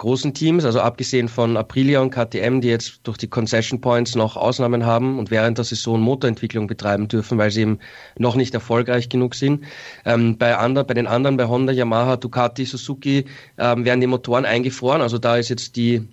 [0.00, 4.34] großen Teams, also abgesehen von Aprilia und KTM, die jetzt durch die Concession Points noch
[4.34, 7.78] Ausnahmen haben und während der Saison Motorentwicklung betreiben dürfen, weil sie eben
[8.18, 9.64] noch nicht erfolgreich genug sind.
[10.06, 13.26] Ähm, bei, andre, bei den anderen, bei Honda, Yamaha, Ducati, Suzuki,
[13.58, 15.02] ähm, werden die Motoren eingefroren.
[15.02, 16.08] Also da ist jetzt die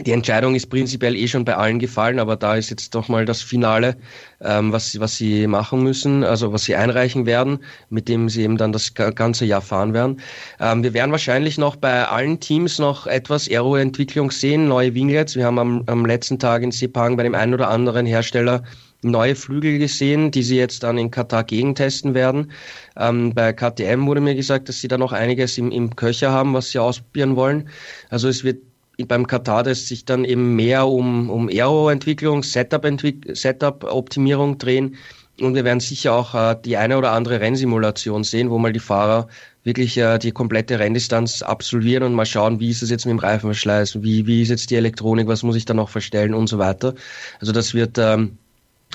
[0.00, 3.24] die Entscheidung ist prinzipiell eh schon bei allen gefallen, aber da ist jetzt doch mal
[3.24, 3.96] das Finale,
[4.40, 8.58] ähm, was, was sie machen müssen, also was sie einreichen werden, mit dem sie eben
[8.58, 10.20] dann das ganze Jahr fahren werden.
[10.60, 15.34] Ähm, wir werden wahrscheinlich noch bei allen Teams noch etwas Aero-Entwicklung sehen, neue Winglets.
[15.34, 18.62] Wir haben am, am letzten Tag in Sepang bei dem einen oder anderen Hersteller
[19.02, 22.50] neue Flügel gesehen, die sie jetzt dann in Katar gegentesten werden.
[22.98, 26.54] Ähm, bei KTM wurde mir gesagt, dass sie da noch einiges im, im Köcher haben,
[26.54, 27.68] was sie ausprobieren wollen.
[28.10, 28.58] Also es wird
[29.04, 34.96] beim Katar das sich dann eben mehr um, um Aero-Entwicklung, Setup-Optimierung drehen.
[35.40, 38.80] Und wir werden sicher auch äh, die eine oder andere Rennsimulation sehen, wo mal die
[38.80, 39.28] Fahrer
[39.64, 43.18] wirklich äh, die komplette Renndistanz absolvieren und mal schauen, wie ist es jetzt mit dem
[43.18, 46.58] Reifenverschleiß, wie, wie ist jetzt die Elektronik, was muss ich da noch verstellen und so
[46.58, 46.94] weiter.
[47.40, 48.38] Also das wird ähm,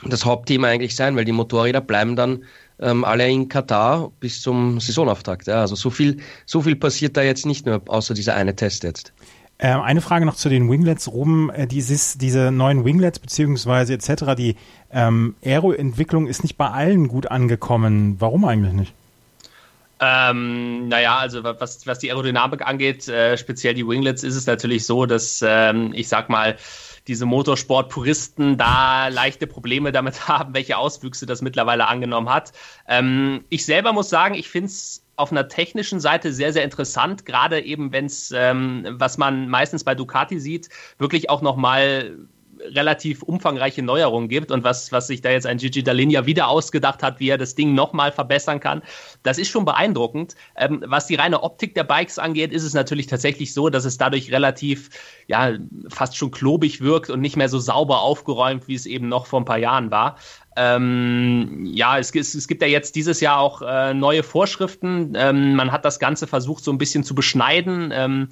[0.06, 2.44] das Hauptthema eigentlich sein, weil die Motorräder bleiben dann
[2.80, 5.48] ähm, alle in Katar bis zum Saisonauftakt.
[5.48, 5.62] Ja.
[5.62, 9.14] Also so viel, so viel passiert da jetzt nicht mehr, außer dieser eine Test jetzt.
[9.62, 11.52] Äh, eine Frage noch zu den Winglets, Ruben.
[11.52, 14.56] Äh, dieses, diese neuen Winglets beziehungsweise etc., die
[14.92, 18.16] ähm, Aero-Entwicklung ist nicht bei allen gut angekommen.
[18.20, 18.94] Warum eigentlich nicht?
[20.00, 24.88] Ähm, naja, also was, was die Aerodynamik angeht, äh, speziell die Winglets, ist es natürlich
[24.88, 26.58] so, dass ähm, ich sag mal,
[27.08, 32.54] diese Motorsport-Puristen da leichte Probleme damit haben, welche Auswüchse das mittlerweile angenommen hat.
[32.88, 37.26] Ähm, ich selber muss sagen, ich finde es auf einer technischen Seite sehr, sehr interessant,
[37.26, 42.18] gerade eben, wenn es, ähm, was man meistens bei Ducati sieht, wirklich auch nochmal
[42.76, 47.04] relativ umfangreiche Neuerungen gibt und was, was sich da jetzt ein Gigi Dalinia wieder ausgedacht
[47.04, 48.82] hat, wie er das Ding nochmal verbessern kann.
[49.24, 50.36] Das ist schon beeindruckend.
[50.56, 53.98] Ähm, was die reine Optik der Bikes angeht, ist es natürlich tatsächlich so, dass es
[53.98, 54.90] dadurch relativ,
[55.28, 55.54] ja,
[55.90, 59.42] fast schon klobig wirkt und nicht mehr so sauber aufgeräumt, wie es eben noch vor
[59.42, 60.18] ein paar Jahren war.
[60.58, 65.14] Ähm, ja, es, es, es, gibt ja jetzt dieses Jahr auch äh, neue Vorschriften.
[65.16, 67.92] Ähm, man hat das Ganze versucht, so ein bisschen zu beschneiden.
[67.94, 68.28] Ähm,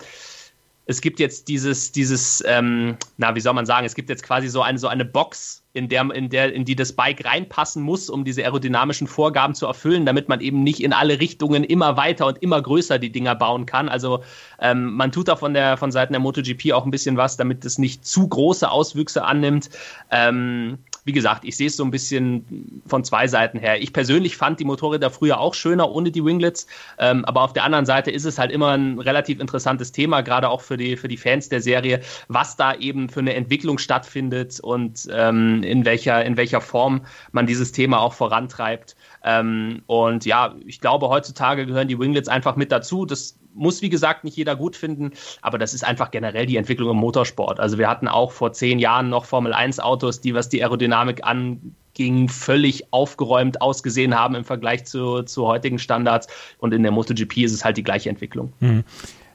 [0.90, 4.48] es gibt jetzt dieses, dieses, ähm, na, wie soll man sagen, es gibt jetzt quasi
[4.48, 8.10] so eine, so eine Box, in der, in der, in die das Bike reinpassen muss,
[8.10, 12.26] um diese aerodynamischen Vorgaben zu erfüllen, damit man eben nicht in alle Richtungen immer weiter
[12.26, 13.88] und immer größer die Dinger bauen kann.
[13.88, 14.24] Also
[14.60, 17.64] ähm, man tut da von der von Seiten der MotoGP auch ein bisschen was, damit
[17.66, 19.70] es nicht zu große Auswüchse annimmt.
[20.10, 23.82] Ähm, wie gesagt, ich sehe es so ein bisschen von zwei Seiten her.
[23.82, 27.64] Ich persönlich fand die Motorräder früher auch schöner ohne die Winglets, ähm, aber auf der
[27.64, 31.08] anderen Seite ist es halt immer ein relativ interessantes Thema, gerade auch für die, für
[31.08, 36.24] die Fans der Serie, was da eben für eine Entwicklung stattfindet und ähm, in, welcher,
[36.26, 38.96] in welcher Form man dieses Thema auch vorantreibt.
[39.24, 43.06] Ähm, und ja, ich glaube, heutzutage gehören die Winglets einfach mit dazu.
[43.06, 46.92] Das muss, wie gesagt, nicht jeder gut finden, aber das ist einfach generell die Entwicklung
[46.92, 47.60] im Motorsport.
[47.60, 51.24] Also wir hatten auch vor zehn Jahren noch Formel 1 Autos, die, was die Aerodynamik
[51.24, 56.28] anging, völlig aufgeräumt ausgesehen haben im Vergleich zu, zu heutigen Standards.
[56.60, 58.54] Und in der MotoGP ist es halt die gleiche Entwicklung.
[58.60, 58.84] Mhm.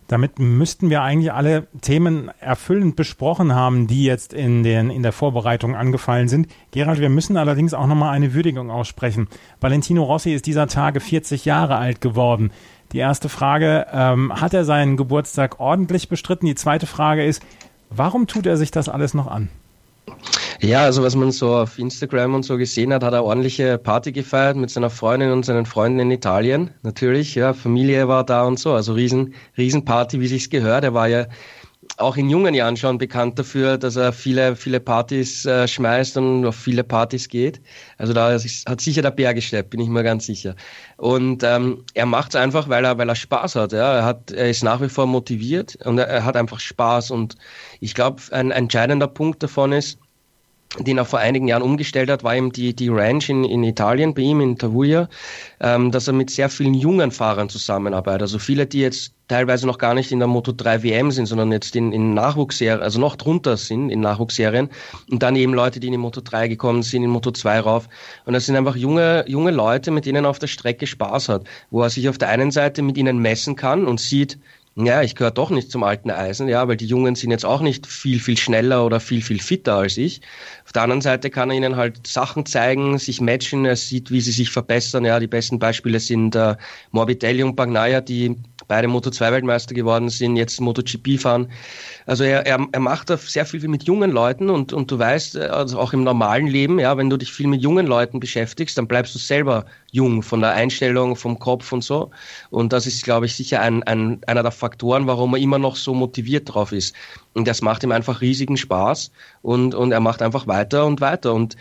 [0.07, 5.13] Damit müssten wir eigentlich alle Themen erfüllend besprochen haben, die jetzt in, den, in der
[5.13, 6.49] Vorbereitung angefallen sind.
[6.73, 9.29] Gerald, wir müssen allerdings auch nochmal eine Würdigung aussprechen.
[9.61, 12.51] Valentino Rossi ist dieser Tage 40 Jahre alt geworden.
[12.95, 16.47] Die erste Frage, ähm, hat er seinen Geburtstag ordentlich bestritten?
[16.47, 17.43] Die zweite Frage ist,
[17.91, 19.49] warum tut er sich das alles noch an?
[20.61, 24.13] Ja, also was man so auf Instagram und so gesehen hat, hat er ordentliche Party
[24.13, 26.71] gefeiert mit seiner Freundin und seinen Freunden in Italien.
[26.85, 30.85] Natürlich, ja, Familie war da und so, also riesen, riesen Party, wie sich's gehört.
[30.85, 31.27] Er war ja
[31.97, 36.45] auch in jungen Jahren schon bekannt dafür, dass er viele, viele Partys äh, schmeißt und
[36.45, 37.61] auf viele Partys geht.
[37.99, 40.57] Also da hat sicher der Bär gesteppt, bin ich mir ganz sicher.
[40.97, 43.73] Und ähm, er macht es einfach, weil er, weil er Spaß hat.
[43.73, 43.95] Ja.
[43.99, 44.31] Er, hat.
[44.33, 47.11] er ist nach wie vor motiviert und er, er hat einfach Spaß.
[47.11, 47.37] Und
[47.81, 49.99] ich glaube, ein, ein entscheidender Punkt davon ist,
[50.79, 54.15] den er vor einigen Jahren umgestellt hat, war eben die, die Ranch in, in Italien
[54.15, 55.09] bei ihm, in Tavuglia,
[55.61, 58.23] ähm, dass er mit sehr vielen jungen Fahrern zusammenarbeitet.
[58.23, 61.53] Also viele, die jetzt teilweise noch gar nicht in der Moto 3 WM sind, sondern
[61.53, 64.69] jetzt in, in Nachwuchsserien, also noch drunter sind in Nachwuchsserien
[65.11, 67.89] und dann eben Leute, die in die Moto 3 gekommen sind, in Moto 2 rauf.
[68.27, 71.45] Und das sind einfach junge, junge Leute, mit denen er auf der Strecke Spaß hat,
[71.71, 74.39] wo er sich auf der einen Seite mit ihnen messen kann und sieht,
[74.77, 77.61] ja, ich gehöre doch nicht zum alten Eisen, ja, weil die Jungen sind jetzt auch
[77.61, 80.21] nicht viel, viel schneller oder viel, viel fitter als ich.
[80.65, 84.21] Auf der anderen Seite kann er ihnen halt Sachen zeigen, sich matchen, er sieht, wie
[84.21, 85.05] sie sich verbessern.
[85.05, 86.57] Ja, die besten Beispiele sind äh,
[86.91, 91.53] Morbidelli und Bagnaia, die beide Moto2-Weltmeister geworden sind, jetzt MotoGP fahren.
[92.07, 95.37] Also er, er, er macht da sehr viel mit jungen Leuten und, und du weißt,
[95.37, 98.89] also auch im normalen Leben, ja, wenn du dich viel mit jungen Leuten beschäftigst, dann
[98.89, 102.11] bleibst du selber jung von der Einstellung, vom Kopf und so.
[102.51, 105.77] Und das ist, glaube ich, sicher ein, ein, einer der Faktoren, warum er immer noch
[105.77, 106.97] so motiviert drauf ist.
[107.33, 111.33] Und das macht ihm einfach riesigen Spaß und, und er macht einfach weiter und weiter.
[111.33, 111.57] Und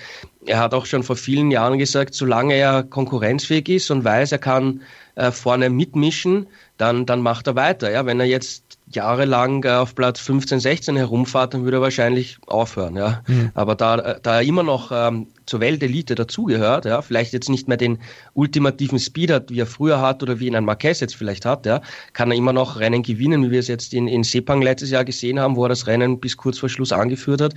[0.47, 4.39] er hat auch schon vor vielen Jahren gesagt, solange er konkurrenzfähig ist und weiß, er
[4.39, 4.81] kann
[5.13, 7.91] äh, vorne mitmischen, dann, dann macht er weiter.
[7.91, 12.37] Ja, wenn er jetzt jahrelang äh, auf Platz 15, 16 herumfahrt, dann würde er wahrscheinlich
[12.47, 12.95] aufhören.
[12.95, 13.23] Ja.
[13.27, 13.51] Mhm.
[13.53, 17.77] Aber da, da er immer noch ähm, zur Weltelite dazugehört, ja, vielleicht jetzt nicht mehr
[17.77, 17.99] den
[18.33, 21.65] ultimativen Speed hat, wie er früher hat oder wie ihn ein Marquez jetzt vielleicht hat,
[21.65, 21.81] ja,
[22.13, 25.05] kann er immer noch Rennen gewinnen, wie wir es jetzt in, in Sepang letztes Jahr
[25.05, 27.53] gesehen haben, wo er das Rennen bis kurz vor Schluss angeführt hat.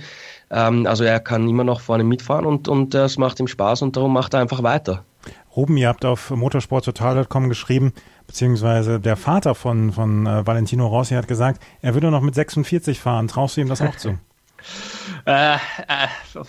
[0.49, 3.95] Ähm, also er kann immer noch vorne mitfahren und, und das macht ihm Spaß und
[3.95, 5.03] darum macht er einfach weiter.
[5.57, 7.91] Ruben, ihr habt auf motorsporttotal.com geschrieben,
[8.27, 12.99] beziehungsweise der Vater von, von äh, Valentino Rossi hat gesagt, er würde noch mit 46
[12.99, 13.27] fahren.
[13.27, 14.17] Traust du ihm das auch zu?
[15.25, 15.57] Äh, äh,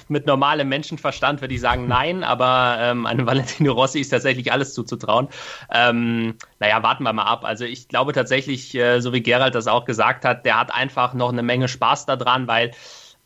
[0.09, 4.73] mit normalem Menschenverstand würde ich sagen nein, aber ähm, einem Valentino Rossi ist tatsächlich alles
[4.73, 5.29] zuzutrauen.
[5.73, 7.45] Ähm, naja, warten wir mal ab.
[7.45, 11.13] Also ich glaube tatsächlich, äh, so wie Gerald das auch gesagt hat, der hat einfach
[11.13, 12.71] noch eine Menge Spaß daran, weil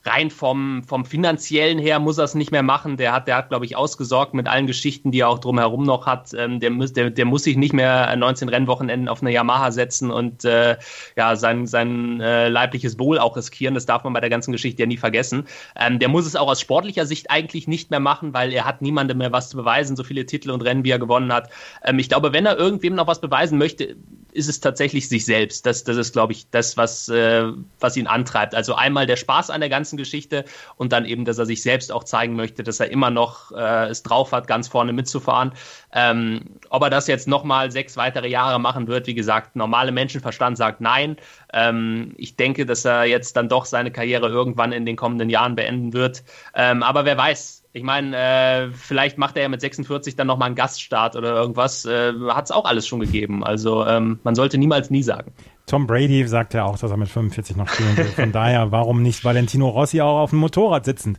[0.04, 2.96] rein vom, vom finanziellen her muss er es nicht mehr machen.
[2.96, 6.06] Der hat, der hat, glaube ich, ausgesorgt mit allen Geschichten, die er auch drumherum noch
[6.06, 6.32] hat.
[6.34, 10.10] Ähm, der, muss, der, der muss sich nicht mehr 19 Rennwochenenden auf eine Yamaha setzen
[10.10, 10.76] und äh,
[11.16, 13.74] ja, sein, sein äh, leibliches Wohl auch riskieren.
[13.74, 15.46] Das darf man bei der ganzen Geschichte ja nie vergessen.
[15.78, 18.82] Ähm, der muss es auch aus sportlicher Sicht eigentlich nicht mehr machen, weil er hat
[18.82, 21.50] niemandem mehr was zu beweisen, so viele Titel und Rennen, wie er gewonnen hat.
[21.84, 23.96] Ähm, ich glaube, wenn er irgendwem noch was beweisen möchte,
[24.32, 25.66] ist es tatsächlich sich selbst.
[25.66, 27.44] Das, das ist, glaube ich, das, was, äh,
[27.80, 28.54] was ihn antreibt.
[28.54, 30.44] Also einmal der Spaß an der ganzen Geschichte
[30.76, 33.88] und dann eben, dass er sich selbst auch zeigen möchte, dass er immer noch äh,
[33.88, 35.52] es drauf hat, ganz vorne mitzufahren.
[35.92, 40.56] Ähm, ob er das jetzt nochmal sechs weitere Jahre machen wird, wie gesagt, normale Menschenverstand
[40.56, 41.16] sagt nein.
[41.52, 45.54] Ähm, ich denke, dass er jetzt dann doch seine Karriere irgendwann in den kommenden Jahren
[45.54, 46.24] beenden wird.
[46.54, 50.46] Ähm, aber wer weiß, ich meine, äh, vielleicht macht er ja mit 46 dann nochmal
[50.46, 51.86] einen Gaststart oder irgendwas.
[51.86, 53.42] Äh, Hat es auch alles schon gegeben.
[53.42, 55.32] Also ähm, man sollte niemals nie sagen.
[55.66, 58.04] Tom Brady sagt ja auch, dass er mit 45 noch spielen will.
[58.04, 61.18] Von daher, warum nicht Valentino Rossi auch auf dem Motorrad sitzend?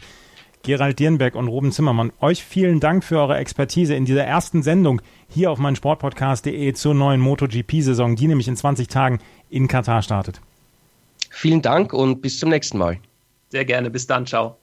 [0.62, 5.02] Gerald Dierenbeck und Ruben Zimmermann, euch vielen Dank für eure Expertise in dieser ersten Sendung
[5.28, 10.40] hier auf meinen Sportpodcast.de zur neuen MotoGP-Saison, die nämlich in 20 Tagen in Katar startet.
[11.30, 13.00] Vielen Dank und bis zum nächsten Mal.
[13.50, 13.90] Sehr gerne.
[13.90, 14.26] Bis dann.
[14.26, 14.63] Ciao.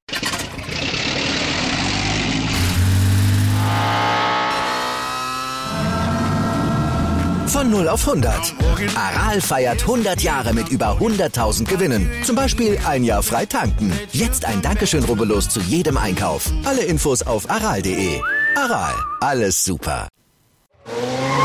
[7.51, 8.55] Von 0 auf 100.
[8.95, 12.09] Aral feiert 100 Jahre mit über 100.000 Gewinnen.
[12.23, 13.91] Zum Beispiel ein Jahr frei tanken.
[14.13, 16.49] Jetzt ein Dankeschön, rubbellos zu jedem Einkauf.
[16.63, 18.21] Alle Infos auf aral.de.
[18.55, 20.07] Aral, alles super.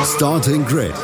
[0.05, 0.95] Starting Grid.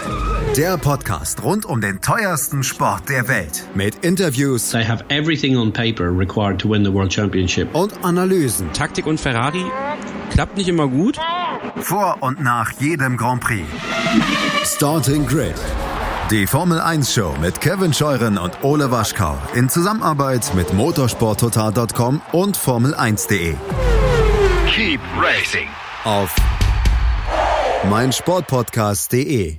[0.56, 3.64] Der Podcast rund um den teuersten Sport der Welt.
[3.74, 4.72] Mit Interviews.
[4.72, 7.74] I have everything on paper required to win the World Championship.
[7.74, 8.72] Und Analysen.
[8.72, 9.64] Taktik und Ferrari
[10.30, 11.18] klappt nicht immer gut.
[11.80, 13.66] Vor und nach jedem Grand Prix.
[14.64, 15.54] Starting Grid.
[16.30, 22.56] Die Formel 1 Show mit Kevin Scheuren und Ole Waschkau in Zusammenarbeit mit motorsporttotal.com und
[22.56, 23.54] Formel1.de.
[24.66, 25.68] Keep racing.
[26.04, 26.34] Auf
[27.90, 29.58] meinsportpodcast.de.